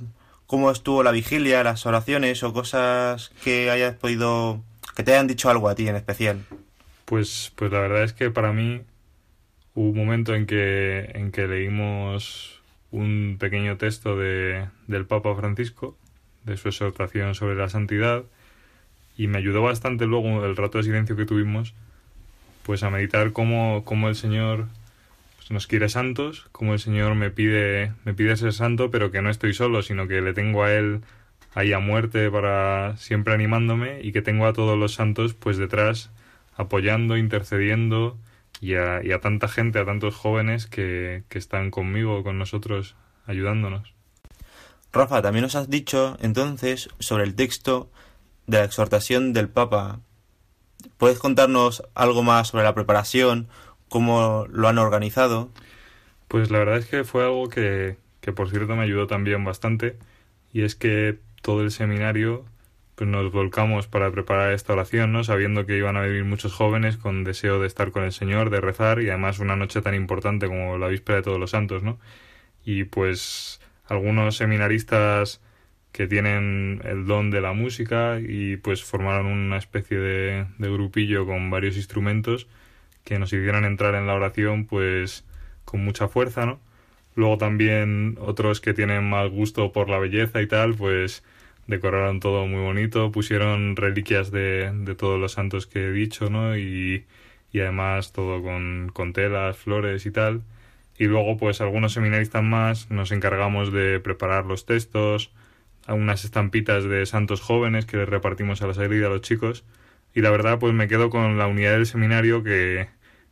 [0.47, 4.61] cómo estuvo la vigilia, las oraciones o cosas que hayas podido,
[4.95, 6.45] que te hayan dicho algo a ti en especial?
[7.07, 8.83] Pues, pues la verdad es que para mí
[9.75, 12.61] hubo un momento en que, en que leímos
[12.91, 15.97] un pequeño texto de, del Papa Francisco,
[16.45, 18.25] de su exhortación sobre la santidad,
[19.17, 21.75] y me ayudó bastante luego el rato de silencio que tuvimos,
[22.63, 24.67] pues a meditar cómo, cómo el Señor
[25.37, 29.23] pues, nos quiere santos, cómo el Señor me pide, me pide ser santo, pero que
[29.23, 31.01] no estoy solo, sino que le tengo a Él
[31.55, 36.11] ahí a muerte para siempre animándome y que tengo a todos los santos pues detrás
[36.57, 38.17] apoyando, intercediendo
[38.61, 42.97] y a, y a tanta gente, a tantos jóvenes que, que están conmigo, con nosotros,
[43.27, 43.95] ayudándonos.
[44.93, 47.91] Rafa, también nos has dicho entonces sobre el texto
[48.47, 50.01] de la exhortación del Papa.
[50.99, 53.49] ¿Puedes contarnos algo más sobre la preparación,
[53.89, 55.51] cómo lo han organizado?
[56.29, 59.99] Pues la verdad es que fue algo que, que por cierto me ayudó también bastante
[60.53, 62.45] y es que todo el seminario
[62.95, 65.25] pues nos volcamos para preparar esta oración, ¿no?
[65.25, 68.61] Sabiendo que iban a vivir muchos jóvenes con deseo de estar con el Señor, de
[68.61, 71.99] rezar y además una noche tan importante como la víspera de todos los santos, ¿no?
[72.65, 75.41] Y pues algunos seminaristas
[75.93, 81.27] que tienen el don de la música y pues formaron una especie de, de grupillo
[81.27, 82.49] con varios instrumentos
[83.05, 85.25] que nos hicieron entrar en la oración pues
[85.65, 86.61] con mucha fuerza, ¿no?
[87.17, 91.23] Luego también otros que tienen más gusto por la belleza y tal, pues
[91.67, 96.57] decoraron todo muy bonito, pusieron reliquias de, de todos los santos que he dicho, ¿no?
[96.57, 97.07] Y,
[97.53, 100.43] y además todo con, con telas, flores y tal.
[100.99, 105.33] Y luego, pues algunos seminaristas más nos encargamos de preparar los textos,
[105.89, 109.65] unas estampitas de santos jóvenes que les repartimos a la salida a los chicos.
[110.15, 112.89] Y la verdad, pues me quedo con la unidad del seminario que,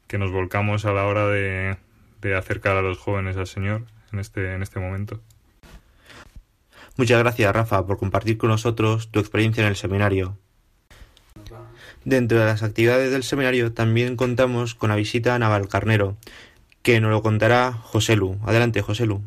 [0.08, 1.76] que nos volcamos a la hora de,
[2.20, 5.20] de acercar a los jóvenes al Señor en este, en este momento.
[6.96, 10.36] Muchas gracias, Rafa, por compartir con nosotros tu experiencia en el seminario.
[12.04, 16.16] Dentro de las actividades del seminario también contamos con la visita a Navalcarnero,
[16.82, 18.38] que nos lo contará José Lu.
[18.44, 19.22] Adelante, José Lu.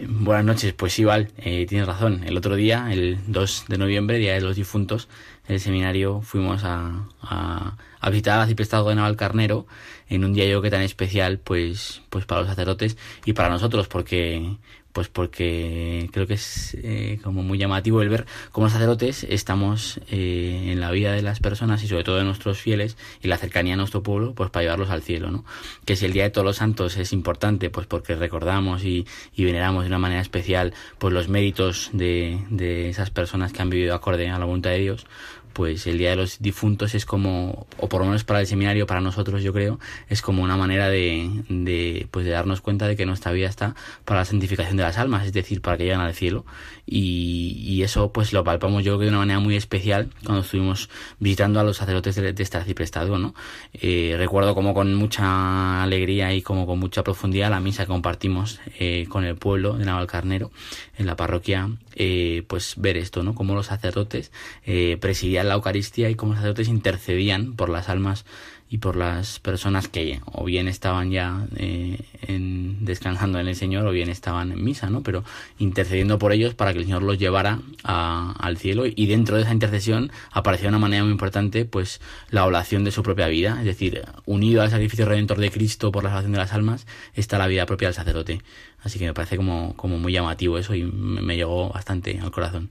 [0.00, 2.24] Buenas noches, pues sí, Val, eh, tienes razón.
[2.24, 5.08] El otro día, el 2 de noviembre, Día de los Difuntos,
[5.46, 9.66] en el seminario fuimos a, a, a visitar al arciprestado de Navalcarnero
[10.08, 13.88] en un día yo que tan especial, pues, pues para los sacerdotes y para nosotros,
[13.88, 14.56] porque
[14.92, 20.00] pues porque creo que es eh, como muy llamativo el ver cómo los sacerdotes estamos
[20.10, 23.38] eh, en la vida de las personas y sobre todo de nuestros fieles y la
[23.38, 25.44] cercanía a nuestro pueblo pues para llevarlos al cielo no
[25.84, 29.82] que si el día de todos los santos es importante pues porque recordamos y, veneramos
[29.82, 34.38] de una manera especial pues los méritos de esas personas que han vivido acorde a
[34.38, 35.06] la voluntad de Dios
[35.52, 38.86] pues el Día de los Difuntos es como, o por lo menos para el seminario,
[38.86, 39.78] para nosotros yo creo,
[40.08, 43.74] es como una manera de, de, pues de darnos cuenta de que nuestra vida está
[44.04, 46.44] para la santificación de las almas, es decir, para que lleguen al cielo.
[46.86, 50.90] Y, y eso pues lo palpamos yo creo de una manera muy especial cuando estuvimos
[51.20, 53.34] visitando a los sacerdotes de, de este arciprestado, ¿no?
[53.72, 58.60] Eh, recuerdo como con mucha alegría y como con mucha profundidad la misa que compartimos
[58.78, 60.50] eh, con el pueblo de Navalcarnero
[60.96, 63.34] en la parroquia, eh, pues ver esto, ¿no?
[63.34, 64.32] Como los sacerdotes
[64.64, 68.24] eh, presidían la Eucaristía y como los sacerdotes intercedían por las almas
[68.72, 73.86] y por las personas que o bien estaban ya eh, en, descansando en el Señor
[73.86, 75.02] o bien estaban en misa, ¿no?
[75.02, 75.24] Pero
[75.58, 79.42] intercediendo por ellos para que el Señor los llevara a, al cielo y dentro de
[79.42, 82.00] esa intercesión apareció de una manera muy importante pues
[82.30, 86.02] la oblación de su propia vida, es decir, unido al sacrificio redentor de Cristo por
[86.02, 88.40] la salvación de las almas está la vida propia del sacerdote.
[88.82, 92.30] Así que me parece como, como muy llamativo eso y me, me llegó bastante al
[92.30, 92.70] corazón.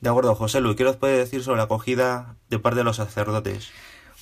[0.00, 2.94] De acuerdo, José Luis, ¿qué nos puede decir sobre la acogida de parte de los
[2.94, 3.72] sacerdotes?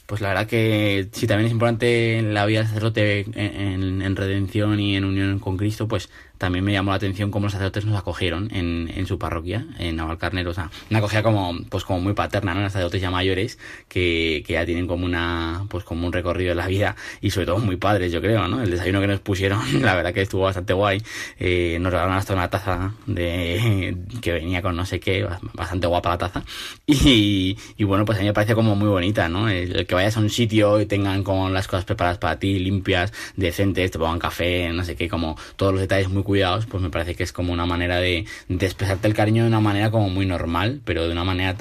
[0.06, 4.16] Pues la verdad que si también es importante la vida del sacerdote en, en, en,
[4.16, 6.10] redención y en unión con Cristo, pues
[6.44, 9.96] también me llamó la atención cómo los sacerdotes nos acogieron en, en su parroquia, en
[9.96, 10.50] Navalcarnero.
[10.50, 12.60] O sea, una acogida como, pues como muy paterna, ¿no?
[12.60, 16.56] Los sacerdotes ya mayores que, que ya tienen como una, pues como un recorrido de
[16.56, 18.62] la vida y sobre todo muy padres, yo creo, ¿no?
[18.62, 21.02] El desayuno que nos pusieron, la verdad que estuvo bastante guay.
[21.38, 26.10] Eh, nos regalaron hasta una taza de, que venía con no sé qué, bastante guapa
[26.10, 26.44] la taza.
[26.86, 29.48] Y, y bueno, pues a mí me parece como muy bonita, ¿no?
[29.48, 32.58] El, el que vayas a un sitio y tengan como las cosas preparadas para ti,
[32.58, 36.33] limpias, decentes, te pongan café, no sé qué, como todos los detalles muy cuidados,
[36.68, 39.60] pues me parece que es como una manera de, de expresarte el cariño de una
[39.60, 41.56] manera como muy normal, pero de una manera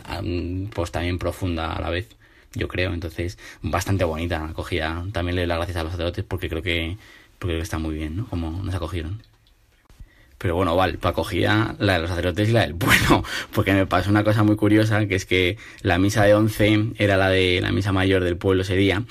[0.73, 2.07] pues también profunda a la vez,
[2.53, 2.93] yo creo.
[2.93, 5.05] Entonces, bastante bonita acogida.
[5.11, 6.97] También le doy las gracias a los sacerdotes porque creo que,
[7.39, 8.27] porque creo que está muy bien, ¿no?
[8.27, 9.21] Como nos acogieron.
[10.43, 13.85] Pero bueno, vale, pues acogía la de los sacerdotes y la del pueblo, porque me
[13.85, 17.61] pasó una cosa muy curiosa, que es que la misa de once era la de
[17.61, 19.03] la misa mayor del pueblo ese día,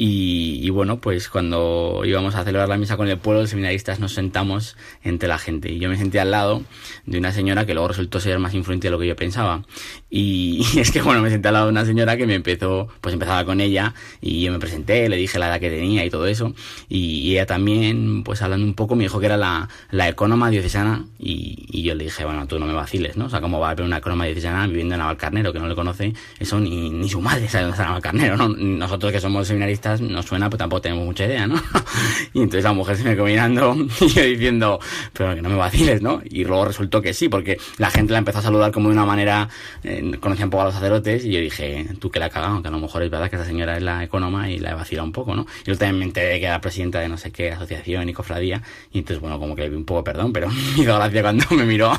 [0.00, 4.14] y, bueno, pues cuando íbamos a celebrar la misa con el pueblo, los seminaristas nos
[4.14, 5.72] sentamos entre la gente.
[5.72, 6.62] Y yo me senté al lado
[7.04, 9.64] de una señora que luego resultó ser más influente de lo que yo pensaba.
[10.10, 13.12] Y, es que bueno, me senté al lado de una señora que me empezó, pues
[13.12, 13.92] empezaba con ella
[14.22, 16.54] y yo me presenté, le dije la edad que tenía y todo eso.
[16.88, 20.48] Y, y ella también, pues hablando un poco, me dijo que era la, la ecónoma
[20.48, 23.26] diocesana y, yo le dije, bueno, tú no me vaciles, ¿no?
[23.26, 25.74] O sea, ¿cómo va a haber una ecónoma diocesana viviendo en Navalcarnero que no le
[25.74, 26.14] conoce?
[26.38, 28.48] Eso ni, ni su madre sabe dónde está Navalcarnero, ¿no?
[28.48, 31.56] Nosotros que somos seminaristas nos suena, pues tampoco tenemos mucha idea, ¿no?
[32.34, 33.28] y entonces la mujer se me quedó
[34.00, 34.80] y yo diciendo,
[35.12, 36.22] pero que no me vaciles, ¿no?
[36.28, 39.04] Y luego resultó que sí, porque la gente la empezó a saludar como de una
[39.04, 39.48] manera,
[39.82, 42.68] eh, conocía un poco a los sacerdotes y yo dije, tú que la cagado, que
[42.68, 45.06] a lo mejor es verdad que esa señora es la economa y la he vacilado
[45.06, 45.46] un poco, ¿no?
[45.64, 48.62] Yo también me enteré que era presidenta de no sé qué asociación y cofradía
[48.92, 51.44] y entonces, bueno, como que le vi un poco perdón, pero me hizo gracia cuando
[51.50, 51.92] me miró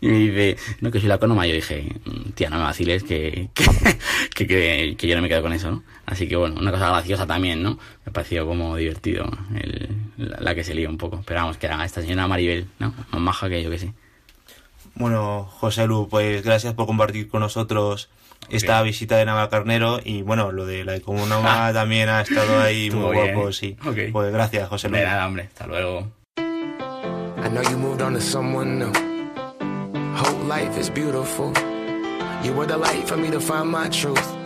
[0.00, 1.46] y me dice, no, que soy la economa.
[1.46, 1.86] Yo dije,
[2.34, 3.48] tía, no me vaciles, que,
[4.34, 5.82] que, que, que yo no me quedo con eso, ¿no?
[6.06, 7.78] Así que bueno, una cosa graciosa también, ¿no?
[8.04, 11.22] Me pareció como divertido el, la, la, que se lía un poco.
[11.26, 12.94] Pero vamos, que era esta señora Maribel, ¿no?
[13.10, 13.92] Más maja que yo que sí.
[14.94, 18.08] Bueno, José Lu, pues gracias por compartir con nosotros
[18.48, 18.90] esta okay.
[18.90, 23.34] visita de Navalcarnero y bueno, lo de la economa también ha estado ahí muy bien.
[23.34, 23.76] guapo, sí.
[23.84, 24.12] Okay.
[24.12, 24.96] Pues gracias, José Lu.
[24.96, 26.12] De nada, hombre, hasta luego.
[26.38, 28.92] I know you moved on to someone new.
[30.16, 31.52] Whole life is beautiful.
[32.42, 34.45] You were the light for me to find my truth.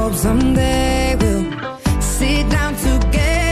[0.00, 1.44] Hope someday we'll
[2.00, 3.49] sit down together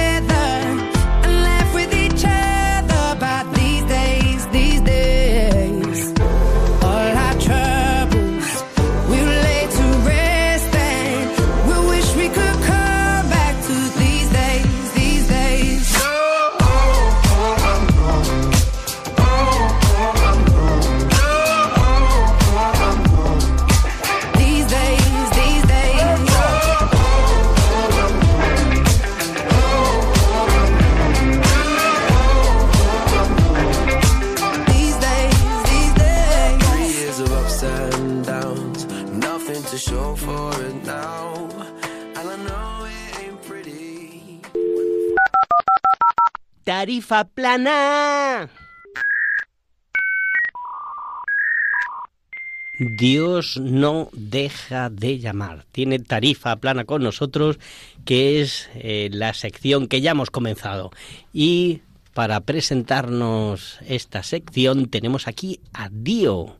[47.08, 48.50] Tarifa plana.
[52.98, 55.64] Dios no deja de llamar.
[55.72, 57.58] Tiene tarifa plana con nosotros,
[58.04, 60.90] que es eh, la sección que ya hemos comenzado.
[61.32, 61.80] Y
[62.12, 66.58] para presentarnos esta sección tenemos aquí a Dio.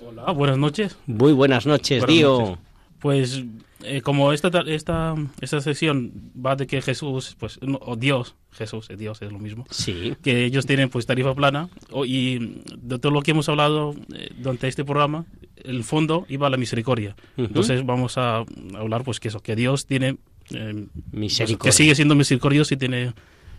[0.00, 0.96] Hola, buenas noches.
[1.06, 2.38] Muy buenas noches, Buenas Dio.
[2.40, 2.58] noches.
[3.00, 3.44] Pues
[3.82, 6.12] eh, como esta, esta, esta sesión
[6.44, 10.14] va de que Jesús, pues, no, o Dios, Jesús, eh, Dios es lo mismo, Sí.
[10.22, 14.30] que ellos tienen pues tarifa plana o- y de todo lo que hemos hablado eh,
[14.38, 15.24] durante este programa,
[15.56, 17.16] el fondo iba a la misericordia.
[17.36, 20.16] Entonces vamos a hablar pues que eso, que Dios tiene
[20.50, 21.70] eh, Misericordia.
[21.70, 23.12] que sigue siendo misericordioso y tiene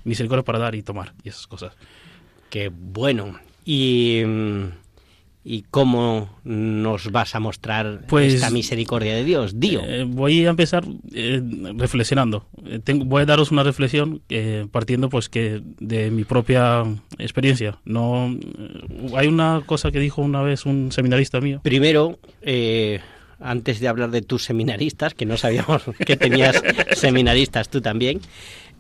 [0.04, 1.74] misericordia para dar y tomar y esas cosas.
[2.50, 3.38] Qué bueno.
[3.66, 4.64] Y, mm,
[5.50, 9.62] ¿Y cómo nos vas a mostrar Pues, esta misericordia de Dios?
[9.62, 9.80] Dio.
[9.82, 10.84] Eh, voy a empezar
[11.14, 11.42] eh,
[11.78, 12.46] reflexionando.
[12.66, 16.84] Eh, tengo- voy a daros una reflexión eh, partiendo pues que de mi propia
[17.18, 17.80] experiencia.
[17.86, 21.62] No eh, hay una cosa que dijo una vez un seminarista mío.
[21.64, 23.00] Primero, eh,
[23.40, 26.62] antes de hablar de tus seminaristas, que no sabíamos que tenías
[26.98, 28.20] seminaristas tú también,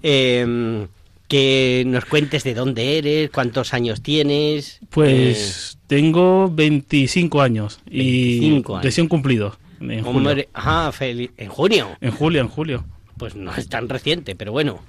[0.03, 0.86] eh,
[1.28, 4.80] que nos cuentes de dónde eres, cuántos años tienes.
[4.90, 8.84] Pues tengo 25 años 25 y años.
[8.86, 9.58] recién cumplido.
[9.80, 10.46] En eh, julio.
[10.54, 11.90] ah, feli- en junio.
[12.02, 12.86] En julio, en julio.
[13.18, 14.82] Pues no es tan reciente, pero bueno.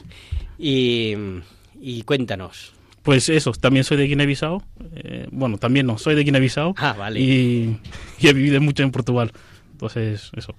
[0.59, 1.15] Y,
[1.81, 2.73] y cuéntanos.
[3.03, 4.63] Pues eso, también soy de Guinea-Bissau.
[4.97, 6.75] Eh, bueno, también no, soy de Guinea-Bissau.
[6.77, 7.21] Ah, vale.
[7.21, 7.79] Y,
[8.21, 9.33] y he vivido mucho en Portugal.
[9.73, 10.55] Entonces, eso.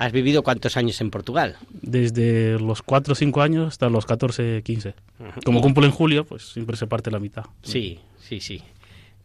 [0.00, 1.58] ¿Has vivido cuántos años en Portugal?
[1.82, 4.88] Desde los 4 o 5 años hasta los 14, 15.
[4.88, 5.40] Ujú.
[5.44, 7.44] Como cumplo en julio, pues siempre se parte la mitad.
[7.62, 8.62] Sí, sí, sí.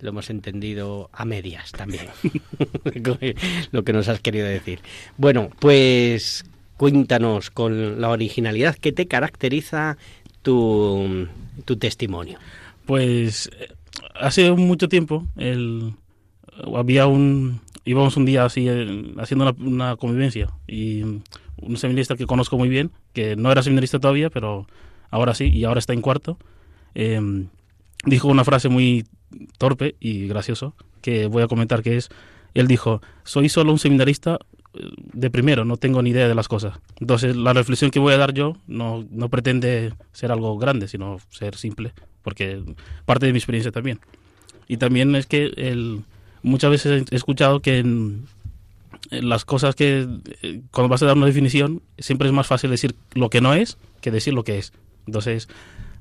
[0.01, 2.07] Lo hemos entendido a medias también.
[3.71, 4.82] Lo que nos has querido decir.
[5.15, 6.43] Bueno, pues
[6.76, 9.95] cuéntanos con la originalidad que te caracteriza
[10.41, 11.30] tu,
[11.63, 12.38] tu testimonio.
[12.86, 13.69] Pues eh,
[14.13, 15.93] hace mucho tiempo el,
[16.76, 21.03] había un íbamos un día así eh, haciendo una, una convivencia y
[21.57, 24.67] un seminarista que conozco muy bien, que no era seminarista todavía, pero
[25.09, 26.38] ahora sí, y ahora está en cuarto,
[26.95, 27.47] eh,
[28.05, 29.05] dijo una frase muy
[29.57, 32.09] torpe y gracioso que voy a comentar que es,
[32.53, 34.39] él dijo, soy solo un seminarista
[34.73, 36.79] eh, de primero, no tengo ni idea de las cosas.
[36.99, 41.17] Entonces la reflexión que voy a dar yo no, no pretende ser algo grande, sino
[41.29, 42.63] ser simple, porque
[43.05, 43.99] parte de mi experiencia también.
[44.67, 46.03] Y también es que el,
[46.45, 48.25] muchas veces he escuchado que en,
[49.11, 50.07] las cosas que
[50.41, 53.53] eh, cuando vas a dar una definición siempre es más fácil decir lo que no
[53.53, 54.73] es que decir lo que es.
[55.05, 55.47] Entonces,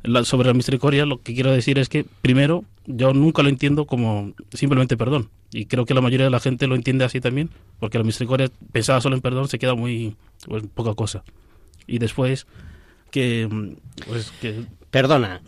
[0.03, 3.87] la- sobre la misericordia lo que quiero decir es que primero yo nunca lo entiendo
[3.87, 7.51] como simplemente perdón y creo que la mayoría de la gente lo entiende así también
[7.81, 10.17] porque la misericordia pensada solo en perdón se queda muy
[10.47, 11.25] pues, poca cosa
[11.87, 12.47] y después
[13.11, 13.49] que
[14.07, 14.33] pues
[14.91, 15.41] Perdona,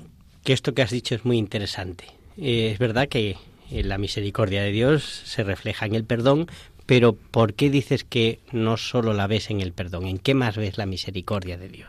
[0.43, 2.05] que esto que has dicho es muy interesante.
[2.37, 3.37] Eh, es verdad que
[3.71, 6.47] la misericordia de Dios se refleja en el perdón,
[6.87, 10.07] pero ¿por qué dices que no solo la ves en el perdón?
[10.07, 11.89] ¿En qué más ves la misericordia de Dios?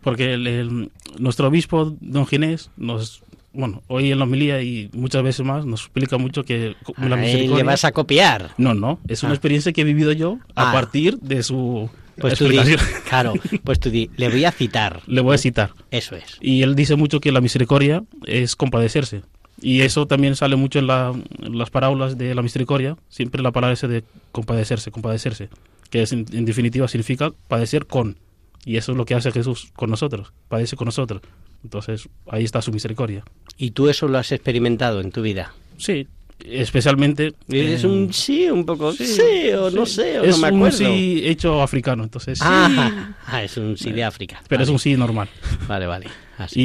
[0.00, 3.22] porque el- el- nuestro obispo don Ginés nos
[3.52, 7.18] bueno hoy en la homilía y muchas veces más nos explica mucho que la Ah,
[7.18, 8.50] misericordia ¿le vas a copiar?
[8.58, 9.34] no no es una Ah.
[9.34, 10.72] experiencia que he vivido yo a Ah.
[10.72, 12.56] partir de su Pues tú di,
[13.08, 15.02] claro, pues tú di, le voy a citar.
[15.08, 16.38] le voy a citar Eso es.
[16.40, 19.22] y él dice mucho que la misericordia es compadecerse
[19.60, 23.50] y eso también sale mucho en, la- en las parábolas de la misericordia siempre la
[23.52, 25.48] palabra ese de compadecerse compadecerse
[25.90, 28.16] que es, en, en definitiva significa padecer con
[28.64, 31.22] y eso es lo que hace Jesús con nosotros padece con nosotros
[31.64, 33.24] entonces ahí está su misericordia
[33.56, 35.52] ¿Y tú eso lo has experimentado en tu vida?
[35.76, 36.06] sí
[36.44, 39.94] especialmente Es eh, un sí, un poco sí, o no sí.
[39.96, 40.76] sé, o es no me un acuerdo.
[40.78, 44.40] sí hecho africano entonces sí Ah, ah, es un sí de África.
[44.48, 44.74] pero es Vale.
[44.74, 45.28] un sí normal
[45.66, 46.06] Vale, vale.
[46.36, 46.60] Así.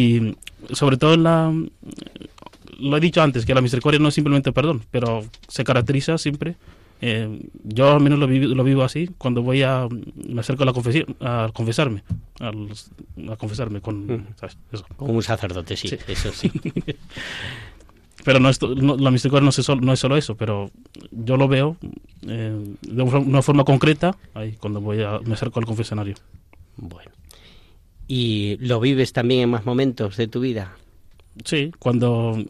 [0.69, 1.51] Y sobre todo en la...
[2.79, 6.55] Lo he dicho antes, que la misericordia no es simplemente perdón, pero se caracteriza siempre...
[7.01, 9.87] eh, yo al menos lo, vivo- lo vivo así cuando voy a...
[10.27, 12.03] Me acerco a, la confesión, a confesarme.
[12.39, 12.91] A, los-
[13.29, 14.05] a confesarme con...
[14.07, 14.27] Mm.
[14.39, 14.57] ¿sabes?
[14.71, 14.85] Eso.
[14.95, 16.49] Con un sacerdote, sí, eso sí.
[18.23, 20.71] Pero no, es no- la misericordia no es, solo, no es solo eso, pero
[21.11, 21.75] yo lo veo
[22.25, 26.15] eh, de una forma- una forma concreta ahí cuando voy a, me acerco al confesionario.
[26.77, 27.11] Bueno.
[28.07, 30.75] ¿Y lo vives también en más momentos de tu vida?
[31.43, 32.41] Sí, cuando,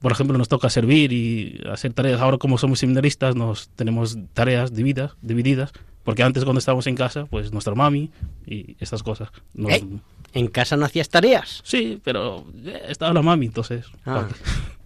[0.00, 2.20] por ejemplo, nos toca servir y hacer tareas.
[2.20, 5.72] Ahora, como somos seminaristas, nos tenemos tareas divididas, divididas.
[6.04, 8.10] Porque antes, cuando estábamos en casa, pues nuestra mami
[8.46, 9.28] y estas cosas.
[9.52, 9.84] Nos- ¿Eh?
[10.32, 11.60] ¿En casa no hacías tareas?
[11.64, 13.86] Sí, pero eh, estaba la mami, entonces.
[14.06, 14.26] Ah,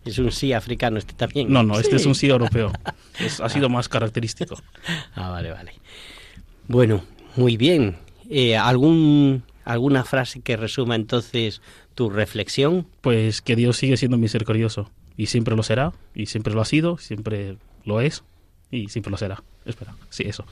[0.04, 1.52] es un sí africano este también.
[1.52, 2.72] No, no, este es un sí europeo.
[3.20, 4.56] Es- ha sido más característico.
[5.14, 5.72] Ah, vale, vale.
[6.68, 7.02] Bueno,
[7.36, 7.96] muy bien.
[8.30, 11.60] Eh, ¿algún, ¿Alguna frase que resuma entonces
[11.94, 12.86] tu reflexión?
[13.00, 14.90] Pues que Dios sigue siendo misericordioso.
[15.16, 18.24] Y siempre lo será, y siempre lo ha sido, siempre lo es,
[18.70, 19.42] y siempre lo será.
[19.64, 20.44] Espera, sí, eso.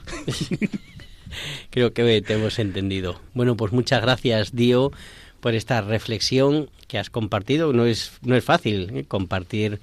[1.69, 3.19] Creo que te hemos entendido.
[3.33, 4.91] Bueno, pues muchas gracias, Dio,
[5.39, 7.73] por esta reflexión que has compartido.
[7.73, 9.05] No es, no es fácil ¿eh?
[9.05, 9.79] compartir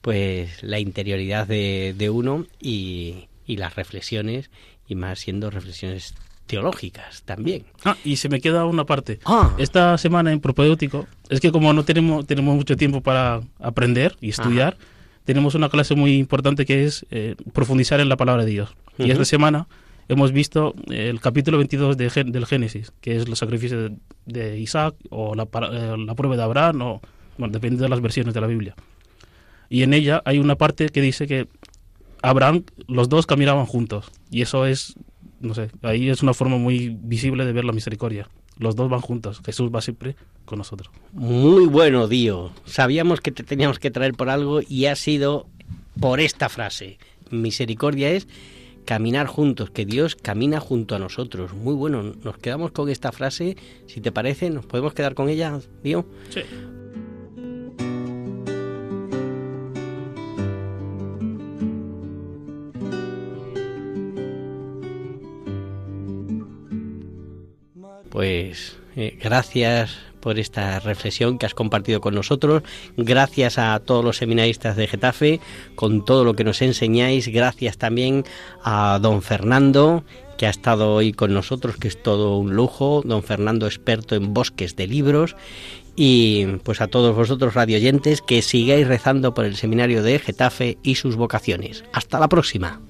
[0.00, 4.50] pues la interioridad de, de uno y, y las reflexiones,
[4.88, 6.14] y más siendo reflexiones
[6.46, 7.64] teológicas también.
[7.84, 9.18] Ah, y se me queda una parte.
[9.24, 9.54] Ah.
[9.58, 14.30] Esta semana en propedéutico, es que como no tenemos, tenemos mucho tiempo para aprender y
[14.30, 14.76] estudiar,
[15.24, 18.74] tenemos una clase muy importante que es eh, profundizar en la palabra de Dios.
[18.98, 19.12] Y Ujú.
[19.12, 19.68] esta semana
[20.08, 24.94] hemos visto el capítulo 22 de del Génesis, que es los sacrificios de, de Isaac
[25.10, 27.00] o la, eh, la prueba de Abraham, o
[27.38, 28.74] bueno, depende de las versiones de la Biblia.
[29.68, 31.48] Y en ella hay una parte que dice que
[32.22, 34.10] Abraham, los dos caminaban juntos.
[34.30, 34.94] Y eso es,
[35.42, 38.28] no sé, ahí es una forma muy visible de ver la misericordia.
[38.58, 39.40] Los dos van juntos.
[39.44, 40.90] Jesús va siempre con nosotros.
[41.12, 42.52] Muy bueno, Dio.
[42.64, 45.46] Sabíamos que te teníamos que traer por algo y ha sido
[46.00, 46.98] por esta frase.
[47.30, 48.28] Misericordia es
[48.84, 51.54] caminar juntos, que Dios camina junto a nosotros.
[51.54, 53.56] Muy bueno, nos quedamos con esta frase.
[53.86, 56.06] Si te parece, nos podemos quedar con ella, Dio.
[56.30, 56.40] Sí.
[68.12, 72.62] Pues eh, gracias por esta reflexión que has compartido con nosotros.
[72.98, 75.40] Gracias a todos los seminaristas de Getafe
[75.74, 77.28] con todo lo que nos enseñáis.
[77.28, 78.24] Gracias también
[78.62, 80.04] a don Fernando
[80.36, 83.02] que ha estado hoy con nosotros, que es todo un lujo.
[83.04, 85.34] Don Fernando, experto en bosques de libros.
[85.96, 90.96] Y pues a todos vosotros radioyentes que sigáis rezando por el seminario de Getafe y
[90.96, 91.84] sus vocaciones.
[91.92, 92.80] Hasta la próxima.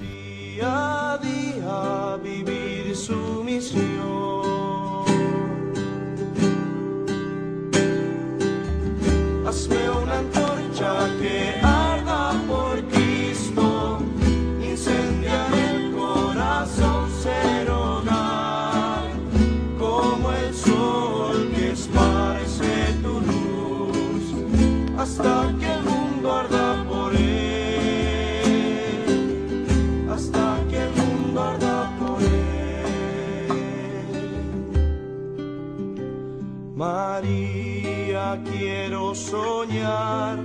[36.83, 40.37] María, quiero soñar,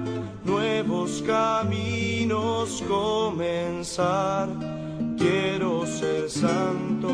[0.45, 4.47] nuevos caminos comenzar,
[5.17, 7.09] quiero ser santo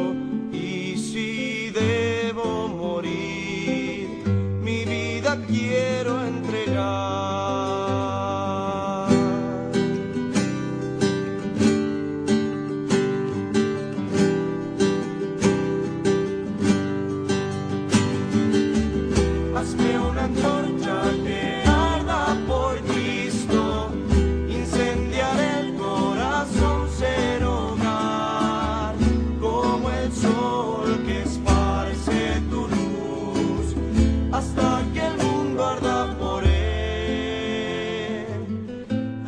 [0.51, 4.09] y si debo morir,
[4.61, 6.02] mi vida quiero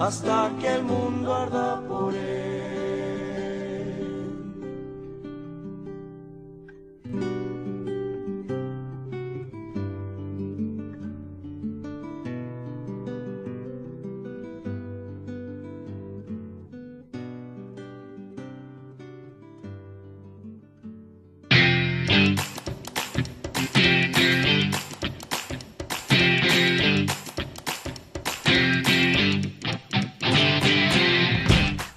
[0.06, 0.65] hasta que